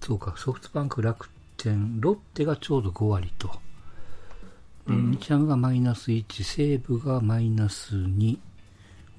[0.00, 3.50] そうか、ソフトバンク、楽天、ロッテがちょうど5割と。
[4.86, 8.38] で日ハムがマイナス1、西武がマイナス2、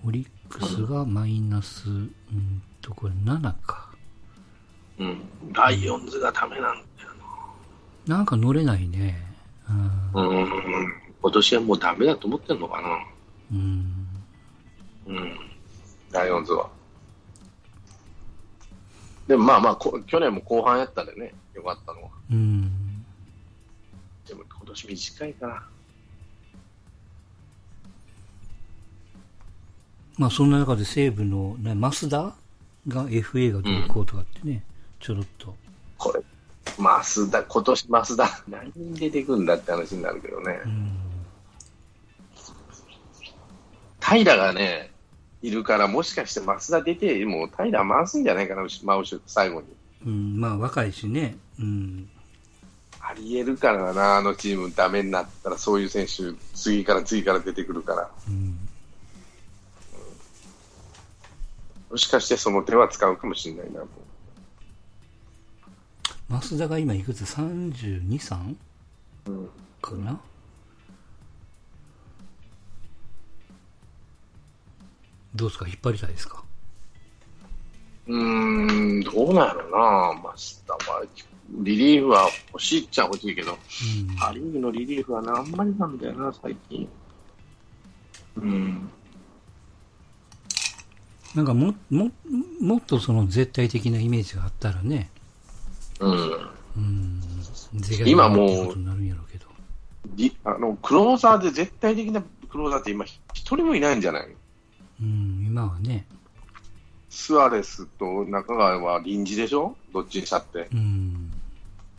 [0.06, 3.90] オリックスがマイナス、うんと、これ7か。
[4.98, 5.22] うん。
[5.54, 6.78] ライオンズがダメなんだよ
[8.08, 9.22] なんか乗れないね。
[9.70, 10.12] うんな。
[10.14, 10.99] うん。
[11.22, 13.06] 今年はもうダメだと思ってんのかな。
[13.52, 14.08] うん。
[15.08, 15.40] うん。
[16.12, 16.70] ライオンズは。
[19.28, 22.10] でもまあまあ、こ去年も後半やったでね、よかったのは。
[22.32, 23.04] うん。
[24.28, 25.64] でも今年短いから。
[30.18, 32.36] まあそんな中で西武の、ね、増田
[32.88, 34.64] が FA がどうこうとかってね、
[35.00, 35.56] ちょろっと。
[35.98, 36.22] これ、
[36.78, 40.60] 増田、今年増田、何人出てくんだって話になるけどね。
[40.66, 41.09] うん。
[44.02, 44.92] 平がね、
[45.42, 49.68] いるから、もしかして増田出て、もう平回すんじゃないかな、真後ろ、最後に。
[50.06, 51.38] うん、まあ若いしね。
[51.60, 52.10] うん。
[53.02, 58.10] ありえるからな、あのチームダメになったら、そういう選手、次から次から出てくるから。
[58.28, 58.60] うん。
[61.90, 63.82] もしかしてその手は使うかもしれないな。
[66.30, 68.56] 増田が今いくつ ?32、3?
[69.28, 69.50] うん
[69.82, 70.20] かな？
[75.36, 75.68] どうですか？
[75.68, 76.44] 引っ張りたいですか？
[78.08, 81.06] うーん、どうなんやろうな、マスターは。
[81.52, 84.16] リリーフは欲しいっちゃ欲しいけど、うん。
[84.16, 86.88] パ・リーグのリリーフはな、あんまりなんだよな、最近。
[88.38, 88.90] うん。
[91.36, 92.12] なんかも、も、
[92.62, 95.10] もっとその絶対的なイメージがあったらね。
[96.00, 96.50] うん。
[96.78, 97.22] うん。
[98.06, 98.76] 今もう
[100.44, 103.20] あの、クローザーで絶対的なクローザーって今、一
[103.56, 104.28] 人もいないんじゃない？
[105.02, 106.06] うん、今はね。
[107.10, 109.76] スアレスと中川は臨時でしょ？
[109.94, 110.68] どっちにしたって。
[110.74, 111.32] うん。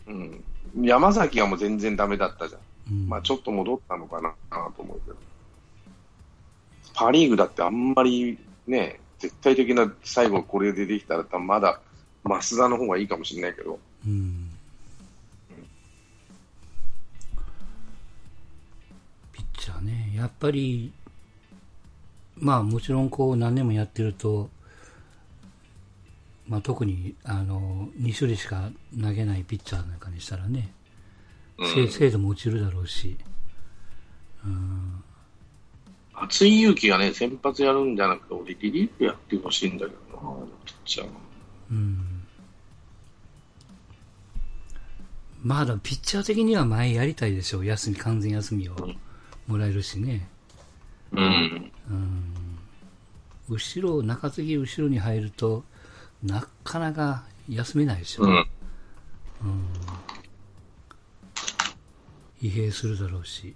[0.07, 0.43] うん。
[0.81, 2.61] 山崎はもう全然ダメだったじゃん。
[2.93, 4.33] うん、まあちょっと戻ったのかな
[4.75, 5.17] と思うけど。
[6.93, 8.37] パ・リーグだってあんまり
[8.67, 11.81] ね、絶対的な最後これでできたらまだ
[12.23, 13.79] 増田の方がいいかもしれないけど。
[14.05, 14.49] うん。
[19.33, 20.93] ピッチャーね、やっぱり、
[22.41, 24.49] まあもちろんこう何年もやってると、
[26.49, 28.69] まあ特にあの2種類しか
[29.01, 30.73] 投げないピッチャーなんかにしたらね、
[31.57, 33.15] うん精精度も落ちるだろうし、
[34.43, 35.03] うん、
[36.21, 41.07] 松井裕樹がね、先発やるんじゃなくて、俺リリーフやってほしいんだけどな、ピッチャー。
[41.71, 42.23] うん。
[45.43, 47.65] まあでもピッチャー的には前やりたいでしょう。
[47.65, 48.75] 休み、完全休みを
[49.47, 50.27] もらえるしね。
[51.11, 51.71] うん。
[51.89, 52.30] うん。
[53.51, 55.65] 後ろ、中継ぎ後ろに入ると、
[56.23, 58.23] なかなか休めないでしょ。
[58.23, 58.45] うん。
[62.41, 63.53] 疲弊するだろうし。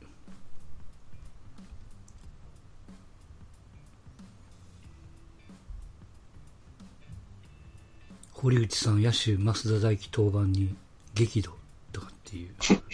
[8.33, 10.75] 堀内さん、野手、増田大輝登板に
[11.13, 11.51] 激怒
[11.93, 12.49] とかっていう。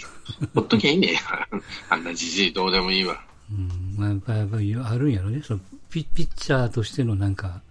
[0.53, 1.19] ほっときゃいいね。
[1.89, 3.25] あんなじじいどうでもいいわ。
[3.51, 5.41] うん、まあ、やっぱりあるんやろね。
[5.41, 5.59] その
[5.91, 7.61] ピピッチャーとしてのなんか、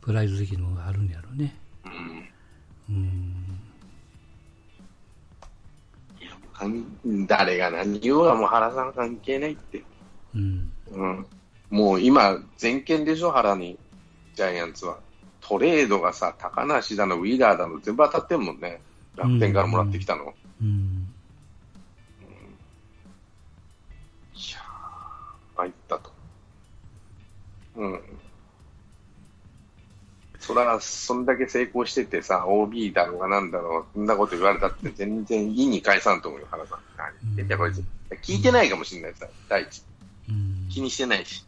[0.00, 1.54] プライド的なのがあるんやろね。
[2.88, 2.96] うん。
[2.96, 3.00] う
[6.66, 7.26] ん。
[7.26, 9.84] 誰が何言おうがもう原さん関係ないって。
[10.34, 10.72] うん。
[10.90, 11.26] うん。
[11.68, 13.78] もう今、全権でしょ、原に、
[14.34, 14.98] ジャイアンツは。
[15.40, 18.80] トレードがさ、高梨だの、ウィーラーだの、全部当たってんもんね。
[19.16, 20.32] 楽天からもらってきたの。
[20.62, 20.66] うん。
[20.66, 20.70] い
[27.78, 28.00] うん。
[30.40, 36.78] そら、そんだけ成功しててさ、OB だろうがなんだろう、そんなこと言われたって全然意に返さんと思うよ、原さん。
[38.22, 39.82] 聞いてないかもしれないさ、第一。
[40.28, 41.44] うん気にしてないし。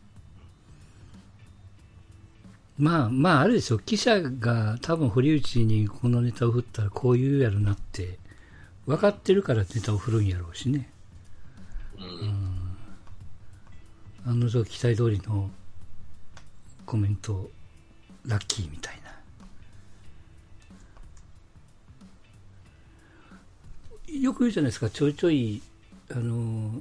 [2.79, 8.19] まあまああれでしょ記者が多分堀内にこのネタを振ったらこう言うやろなって
[8.87, 10.89] 分かってるからネタを振るんやろうしね
[11.99, 12.77] うん。
[14.31, 15.51] 案の定期待通りの
[16.91, 17.49] コメント
[18.27, 18.99] ラッキーみたい
[24.09, 25.63] なよく言うじゃないですかちょいちょい
[26.11, 26.81] あの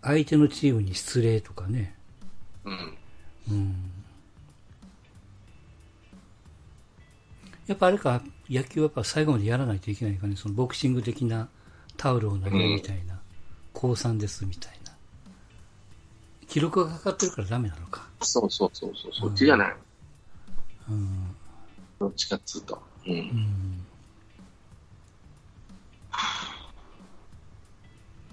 [0.00, 1.94] 相手のチームに失礼とかね
[2.64, 2.96] うん。
[3.50, 3.74] うん
[7.66, 11.50] やっぱあれか、野球はやっぱ最後までやらないといけないかね、そのボクシング的な
[11.98, 13.20] タオルを投げるみたいな、
[13.74, 14.92] 降参ですみたいな。
[16.48, 18.07] 記録がかかってるからダメなのか。
[18.20, 19.76] そうそうそうそう、そっちじゃない。
[20.90, 21.36] うん。
[21.98, 22.82] どっちかっつうと。
[23.06, 23.10] う。
[23.10, 23.86] うんん。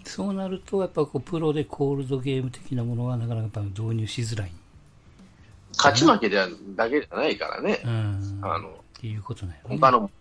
[0.03, 4.51] そうなると、やっぱこう、プロでコールドゲーム的なものはなかなかやっぱ導入しづらい。
[5.77, 7.87] 勝ち負けじゃだけじゃないからねう。
[7.87, 8.39] ん。
[8.41, 9.59] あの、っていうことね。
[9.63, 10.11] 他のも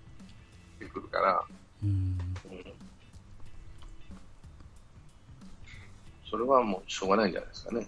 [0.81, 1.45] 出てくるから、
[1.83, 2.19] うん。
[6.29, 7.87] それはもうしょうがないんじゃないですかね。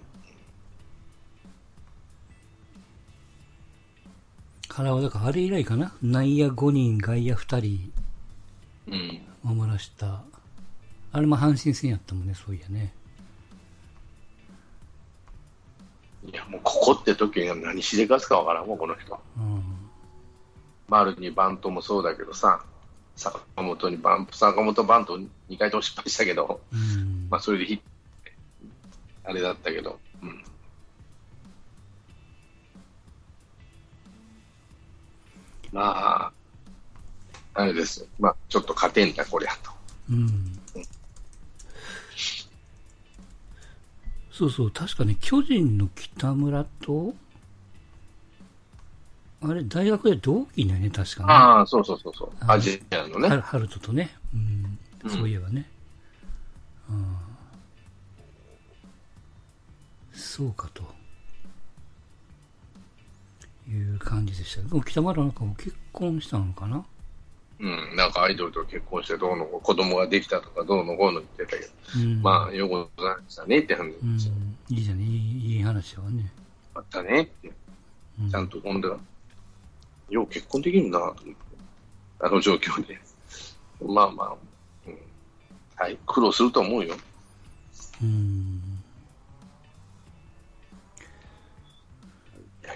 [4.85, 5.93] だからあれ以来かな？
[6.03, 7.93] 内野5人、外野2人
[8.89, 9.57] うん。
[9.57, 10.23] 守らした。
[11.13, 12.93] あれも阪神戦やったもんね、そういやね。
[16.27, 19.19] いや、もうここって時には何しでかすかわからんもん、この人。
[19.39, 19.63] うん。
[20.89, 22.63] 丸にバントもそうだけどさ、
[23.17, 27.29] 坂本にバン坂本バント2回とも失敗したけど、うん。
[27.31, 27.83] まあそれでヒット
[29.25, 30.45] あれだったけど、うん。
[35.77, 36.33] まあ、
[37.53, 38.07] あれですよ。
[38.19, 39.71] まあちょっと勝てんだ、こりゃと。
[40.11, 40.59] うん。
[44.33, 47.15] そうそう、確かね、巨人の北村と、
[49.43, 51.33] あれ、大学で同期だよね、確かね。
[51.33, 52.31] ああ、そうそうそうそう。
[52.41, 53.29] あアジアのね。
[53.29, 55.69] ハルトとね、うん、うんそういえばね。
[56.89, 57.17] うん、
[60.15, 60.96] そうかと。
[63.69, 66.85] いう感じでした北村なんかも結婚したのかな？
[67.59, 72.21] うん、なんかアイドルと結婚してどうの子供ができたとかどうのこうの言ってたけど、うん。
[72.21, 74.35] まあ、よくございましたねって話うんですよ。、
[74.69, 76.31] いいじゃん、いい話はね。
[76.75, 77.51] あったねって、
[78.21, 78.99] うん、ちゃんと今度は、
[80.11, 81.41] よう結婚できるんだなと思って、
[82.21, 82.99] あの状況で。
[83.81, 84.37] まあまあ、
[84.87, 84.99] うん、
[85.77, 86.95] はい、苦労すると思うよ。
[88.03, 88.61] うん。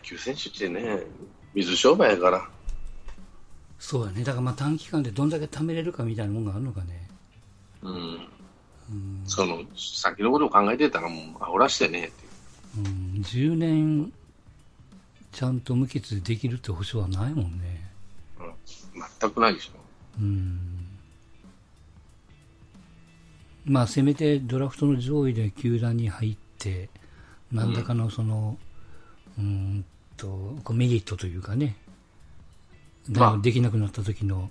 [0.01, 1.03] 野球選手ってね、
[1.55, 2.49] 水商売やから、
[3.79, 4.25] そうだね。
[4.25, 7.09] だからまあ短期間でどんだけ貯めれるかみたいなもんがあるのかね。
[7.83, 9.23] うん、うん。
[9.25, 12.13] その先のことを考えてたらもう、あおらしてね。
[12.77, 14.13] うん、10年、
[15.33, 17.91] ちゃんと無欠でできるって保証はないもんね。
[18.39, 18.53] うん、
[19.21, 19.79] 全くないでしょ。
[20.21, 20.59] うん。
[23.65, 26.91] まあ、せめてドラフトの上位で球団に入って、
[27.51, 28.59] 何らかのその、
[29.39, 29.85] うーん
[30.21, 30.27] と、
[30.63, 31.77] こうメリットというかね、
[33.09, 34.51] まあできなくなった時の、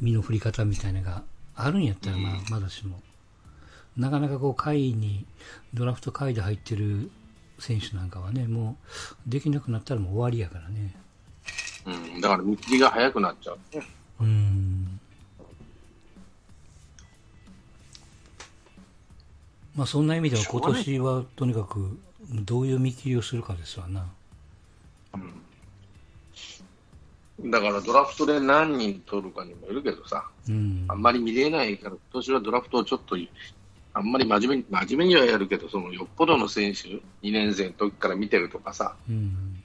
[0.00, 1.22] 身の振り方みたいなのが
[1.54, 3.00] あるんやったら、まあ、まだしも。
[3.96, 5.24] なかなかこう、下位に、
[5.74, 7.10] ドラフト下位で入ってる
[7.58, 8.76] 選手なんかはね、も
[9.26, 10.96] う、できなくなったらもう終わりやからね。
[11.84, 13.86] うん、だから見切りが早くなっちゃうね。
[14.20, 15.00] うん。
[19.76, 21.98] まあそんな意味では今年はとにかく
[22.30, 24.06] どういう見切りをするかですわな。
[27.44, 30.94] だからドラフトで何人取るかにもよるけどさ、うんあ。
[30.94, 33.16] んまり見れないから、今年はドラフトをちょっと、
[33.94, 37.00] あんまり真面目に、真面目にはやるけど、そのよっぽどの選手、2
[37.32, 39.62] 年生の時から見てるとかさ、うん。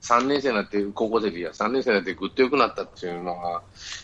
[0.00, 3.62] 3年生になって、高校生でいや、3年生になってぐっと良くなったっていうのは、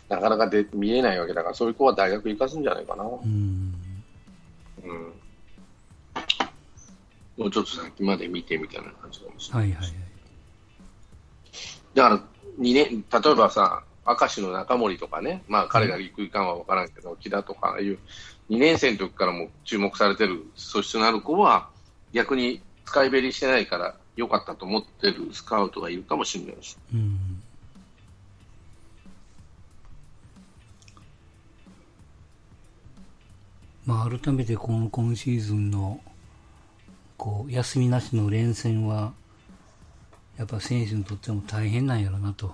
[0.09, 3.05] なかなかで見えないわけだから、そういう子は大学行かすんじゃないかな。
[3.05, 3.75] うん。
[4.85, 5.13] うん。
[7.37, 9.71] もうちょっと先まで見てみたいな感じかもしれない。
[9.71, 9.97] はいはいはい。
[11.95, 12.23] だから、
[12.59, 17.99] 二年、例えばさ、明石の中森とかね、まあ彼が行くいかんは分からんけど、木田とか、ああいう
[18.51, 21.71] 2年生の時からも注目されてる素質のある子は、
[22.13, 26.77] 逆に使いべりしてないから良かったと思ってるスカウトがいるかもしれないし。
[26.93, 27.43] うん。
[33.87, 36.01] まあ改めてこの今シーズンの
[37.23, 39.13] こう休みなしの連戦は
[40.37, 42.53] やっぱ選手にとっても大変なんやろなと。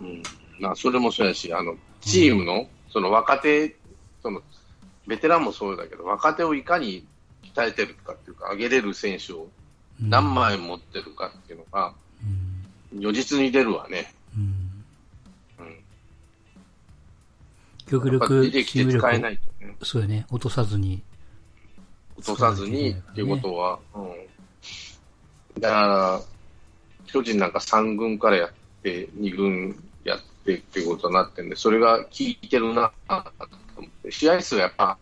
[0.00, 0.22] うん。
[0.60, 3.74] まあ、それもそうやし、あの、チームの、その若手
[4.22, 4.40] その
[5.08, 7.04] ベテランもそうだけど、若手をいかに
[7.52, 9.48] 鍛えてるかっていうか、上げれる選手を
[10.00, 11.94] うん何枚持ってるかっていうのが、
[12.92, 14.14] うん如実に出るわね。
[14.36, 14.84] うん
[15.58, 15.76] うん。
[17.88, 19.76] 極力、出てきて使えな力いとね。
[19.82, 21.02] そうやね、落とさずに。
[22.22, 25.60] 落とさずにっていうことは、うん。
[25.60, 26.20] だから、
[27.06, 28.52] 巨人なんか3軍からやっ
[28.82, 33.14] て、2軍やってっていうことになってんで、それが効いてるなと
[33.76, 34.98] 思って、試合数がやっぱ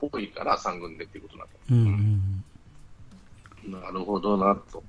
[0.00, 1.76] 多いから3軍でっていうことになっうん
[3.72, 3.80] うん。
[3.82, 3.86] た。
[3.86, 4.82] なるほどなと。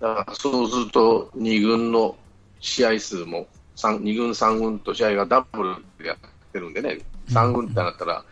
[0.00, 2.16] だからそうすると、2軍の
[2.60, 6.18] 試合数も、2軍、3軍と試合がダブルでやっ
[6.52, 8.24] てるんでね、3軍ってなったら、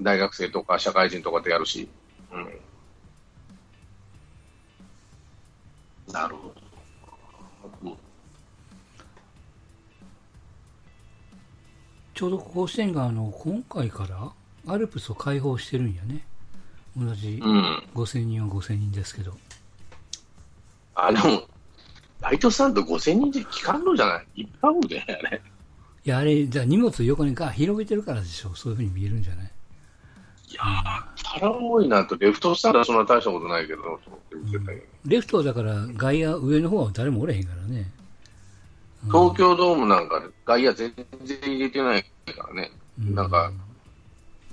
[0.00, 1.88] 大学生とか社会人とかでやるし、
[2.32, 2.48] うん。
[6.12, 6.54] なるほど。
[7.84, 7.96] うん
[12.14, 16.24] ちょうど甲子園があの今回からアルプスを開放してるんやね。
[16.96, 17.82] 同じうん。
[17.94, 19.32] 5000人は5000人ですけど。
[20.94, 21.42] あ、でも、
[22.20, 24.42] ライトスタンド5000人で聞かんのじゃない？
[24.42, 25.38] いっぱいおるで、あれ。
[25.38, 25.40] い
[26.08, 28.54] や、あれ、じゃあ荷物横に広げてるからでしょ。
[28.54, 29.50] そういうふうに見えるんじゃない？
[30.48, 34.82] いやー、腹多いなと、レフトスタンドはそんな大したことないけど、と思って見てたけど。
[35.06, 37.90] レフトはだから外野上の方は誰もおれへんからね。
[39.06, 40.92] 東京ドームなんか外野全
[41.24, 42.70] 然入れてないからね。
[43.00, 43.52] うんなんか、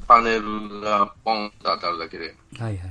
[0.07, 2.35] パネルがポンと当たるだけで。
[2.57, 2.89] はいはいはい。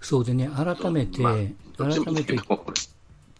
[0.00, 1.34] そうでね、改めて、まあ
[1.76, 2.36] 改めて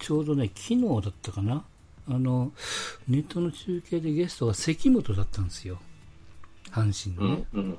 [0.02, 1.64] ちょうどね、昨日だったかな、
[2.08, 2.50] あの
[3.06, 5.78] ネットの中継でゲストが関本だったんですよ、
[6.72, 7.44] 阪神のね。
[7.52, 7.78] うん、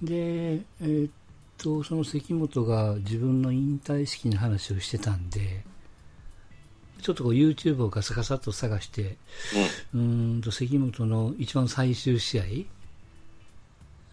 [0.00, 0.06] うん。
[0.06, 1.10] で、えーっ
[1.58, 5.64] と、その関本が自分の引退式の話をしてたんで、
[7.02, 9.16] ちょっとこう YouTube をガサガサっと探して、
[9.92, 12.44] うーんと関本の一番最終試合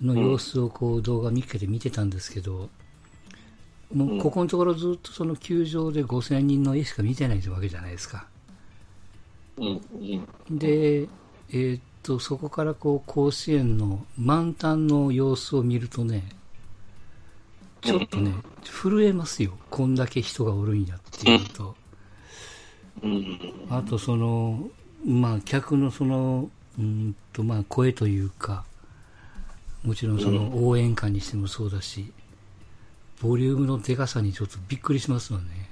[0.02, 2.72] の様子をこう動画見っけて見てたんですけど、
[3.94, 8.28] もうここのところずっとその球場で5000人の絵しか見てないわけじゃないですか。
[10.50, 16.24] で、えーっと、そこからこう甲子園の満タンの様子を見るとね、
[17.82, 18.34] ちょっとね、
[18.64, 19.58] 震えますよ。
[19.70, 21.76] こんだけ人がおるんやっていうと。
[23.04, 24.70] うん、あとその、
[25.06, 28.66] まあ、客のその、うーんと、まあ、声というか、
[29.84, 32.12] もちろんその応援歌にしてもそうだし、
[33.22, 35.70] ボリュームのでかさにちょっとびっくりしますよね。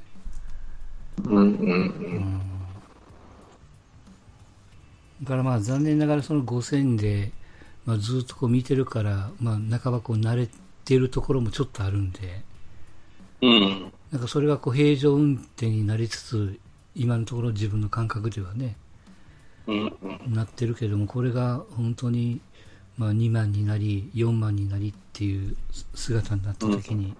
[1.25, 2.41] うん、うん。
[5.21, 7.31] だからまあ残念ながらその5000で、
[7.85, 10.49] まあ、ずっとこう見てるから、まあ、半ばこう慣れ
[10.85, 12.41] てるところもちょっとあるんで、
[13.41, 16.59] うん、なんかそれがこう平常運転になりつつ、
[16.95, 18.77] 今のところ自分の感覚ではね、
[19.67, 19.93] うん、
[20.27, 22.39] なってるけども、これが本当に、
[22.97, 25.55] まあ、2万になり、4万になりっていう
[25.93, 27.15] 姿になった時に、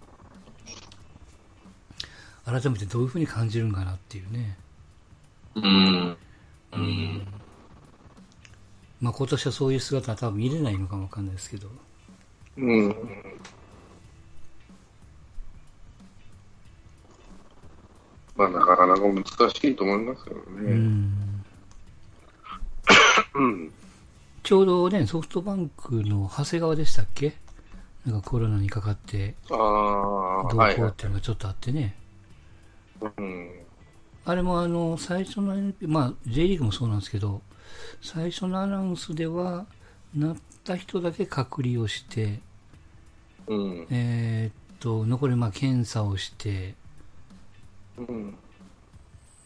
[2.45, 4.57] 改めてどういうふうに感じるんかなっていうね。
[5.55, 6.17] うん。
[6.73, 7.27] うん。
[8.99, 11.69] まあ今年はそういう姿は多分見れないのかもわかんないですけど。
[12.57, 12.95] うん。
[18.35, 19.23] まあ、なかなか難し
[19.71, 20.73] いと思いますようね。
[20.73, 21.45] ん。
[23.35, 23.71] うん。
[24.41, 27.35] ちょうどね、ソフトバンクの長谷川でしたっけ？
[28.05, 29.57] なんかコロナにかかって、ああ、
[30.49, 31.95] どうはいはこうっていうのがちょっとあってね。
[34.26, 37.41] あれもあの、最初の NP、まあ J リーグもそうなんですけど、
[38.01, 39.66] 最初のアナウンスでは、
[40.16, 42.39] なった人だけ隔離をして、
[43.47, 43.88] うん。
[43.89, 46.76] えーっと、残りまあ検査をして、
[47.97, 48.36] うん。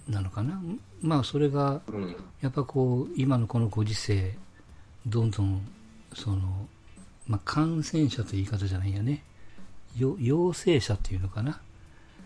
[0.08, 0.62] なのかな？
[1.01, 2.16] まあそれが、うん。
[2.41, 4.38] やっぱこう、今のこのご時世、
[5.05, 5.68] どんどん、
[6.14, 6.68] その、
[7.28, 9.24] まあ、感染者という言い方じゃないよね。
[9.97, 11.60] よ陽性者っていうのかな？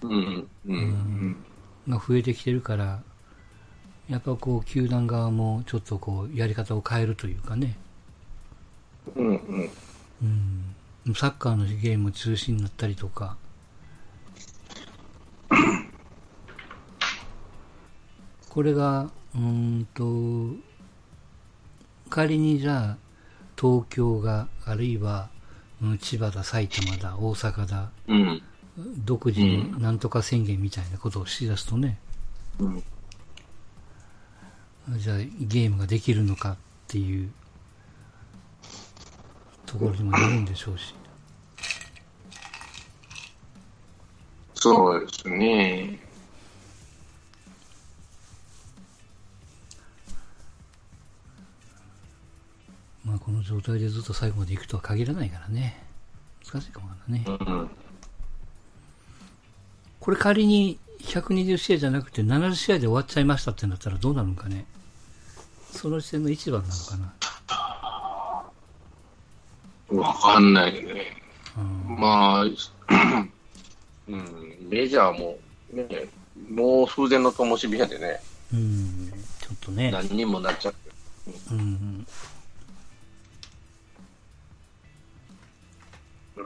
[0.02, 0.48] うん。
[0.66, 1.46] うん。
[1.88, 3.02] が増えてきてるから、
[4.10, 7.78] やっぱこう、球団側もちょっとこう、やり方を変えるというかね。
[9.16, 9.28] うん。
[9.28, 9.70] うん。
[11.06, 11.16] うん。
[11.16, 13.38] サッカーのゲーム中止になったりとか。
[18.50, 20.56] これが、うーんと、
[22.10, 22.98] 仮にじゃあ、
[23.60, 25.30] 東京が、あるいは、
[25.82, 28.42] うん千葉だ、埼玉だ、大阪だ、うん。
[28.78, 32.00] 独自のなんとか宣言みたいなことをしだすとね、
[32.60, 32.84] うん、
[34.98, 36.58] じゃあゲームができるのかっ
[36.88, 37.32] ていう
[39.66, 40.96] ところにもなるんでしょうし。
[44.56, 46.00] そうですね。
[53.04, 55.84] まあこの状態でずっと最後までいくとは限らないからね。
[56.46, 57.26] 難しいかもね。
[57.28, 57.70] うん
[60.02, 64.66] これ仮に120試合じゃなくて70試合で終わっちゃいましたってなったらどうなるんかね。
[65.72, 67.14] その時点の一番なのかな。
[70.02, 71.18] わかんないね。
[71.58, 71.62] う
[71.94, 72.48] んまあ、う
[74.16, 75.38] ん、メジャーも、
[75.72, 75.86] ね、
[76.50, 78.20] もう風前の灯火やでね、
[78.54, 79.92] うん、ちょっとね。
[79.92, 80.80] 何人もなっちゃって。
[81.52, 81.91] うん、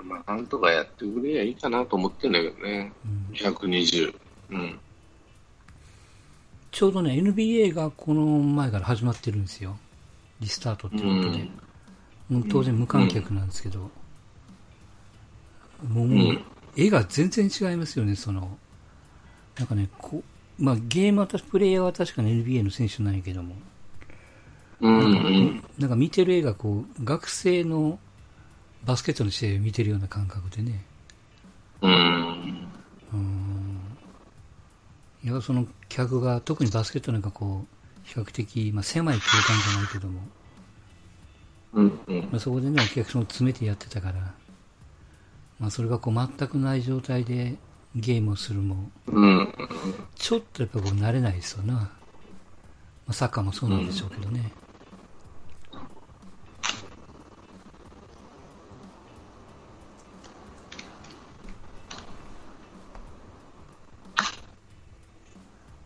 [0.07, 2.93] まあ、なんとかやってくれりゃいいかなと思ってんだけどね。
[3.05, 4.15] うん120。
[4.51, 4.79] うん。
[6.71, 9.77] ちょうどね、NBA がこの前から始まってるんですよ。
[10.39, 11.49] リスタートっていうことで。
[12.29, 13.89] もう当然無観客なんですけど。
[15.87, 16.43] もう、ん
[16.75, 18.57] 絵が全然違いますよね、その。
[19.57, 20.23] なんかね、こ
[20.59, 23.55] う、まあゲームは確か、プレイヤーは確かに NBA の選手なんやけども。
[24.81, 24.99] うん。
[24.99, 25.63] うん。
[25.79, 27.99] なんか見てる絵がこう、学生の
[28.85, 30.83] バスケットの試合を見てるような感覚でね。
[31.81, 32.67] うん。
[33.13, 33.79] うん。
[35.23, 40.21] いや、その客が、特にバスケットなんかこう、比較的、まあ狭い空間じゃないけども、
[41.73, 41.99] うん。
[42.07, 42.19] うん。
[42.31, 44.33] まあ、そこでね、お客さんを詰めてやってたから、
[45.59, 47.55] まあそれがこう全くない状態で
[47.95, 49.53] ゲームをするも、うん。
[50.15, 51.73] ちょっとやっぱこう慣れないですよな。
[51.73, 51.89] ま
[53.07, 54.51] あサッカーもそうなんでしょうけどね。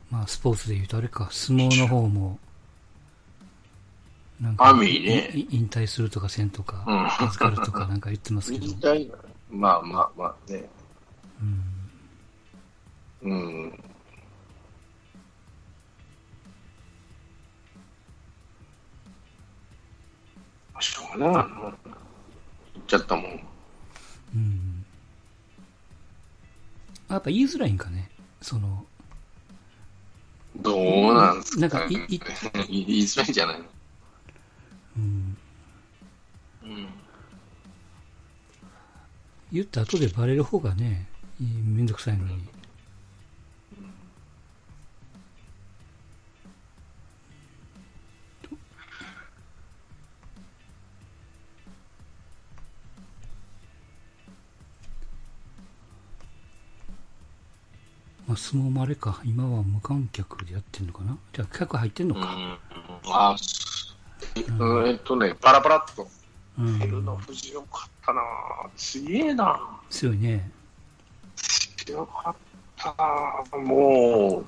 [0.10, 2.40] まあスポーツで言うとあれか、相撲の方も、
[4.40, 9.12] なんアミーねい引退するとかせんとか、うん預かるとかなんか言ってますけど、引退
[9.50, 10.70] まあまあまあね。
[11.42, 11.80] うん
[13.22, 13.84] うん。
[20.80, 21.48] しょうがないな。
[22.74, 23.40] 言っちゃったもん。
[24.36, 24.86] うん。
[27.10, 28.10] やっぱ言いづらいんかね。
[28.42, 28.86] その、
[30.62, 33.66] どうなんすか、なんかいい 言いづらいんじゃないの？
[34.98, 35.38] うん。
[36.64, 36.88] うん。
[39.52, 41.08] 言った後でバレる方がね、
[41.40, 42.48] めんどくさいのに。
[58.40, 59.22] まあ、相撲もあれか。
[59.26, 62.22] 今は無観客でやってんのかなじゃあ客入ってんのか。
[62.22, 62.58] うん。
[63.14, 63.96] あ、す
[64.36, 66.08] えっとね、パラパラっと。
[66.58, 66.80] うん。
[66.80, 68.22] 照ノ富士よかったな
[68.76, 69.60] 強えな
[69.90, 70.52] 強いね。
[71.86, 72.36] 強かっ
[72.78, 74.44] たなも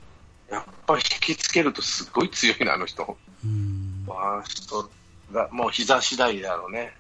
[0.50, 3.18] う、やっぱ引きつけるとすごい強いな、あの人。
[3.44, 4.06] うん。
[4.10, 4.90] あの人
[5.32, 6.94] が、もう膝次第だろうね。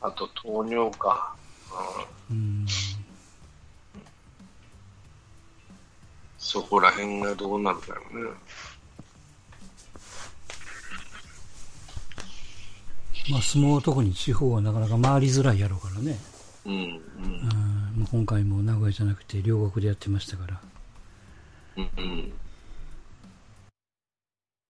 [0.00, 1.34] あと、糖尿か。
[2.30, 2.66] うん、うん。
[6.40, 8.30] そこら辺がどうなるかよね。
[13.30, 16.18] まあ、相撲は特に地方はなかなか回りづらいやろうからね。
[16.64, 20.60] うん、うん今回も名古屋じゃなくて両国でやってましたから。
[21.76, 22.32] うん、うん。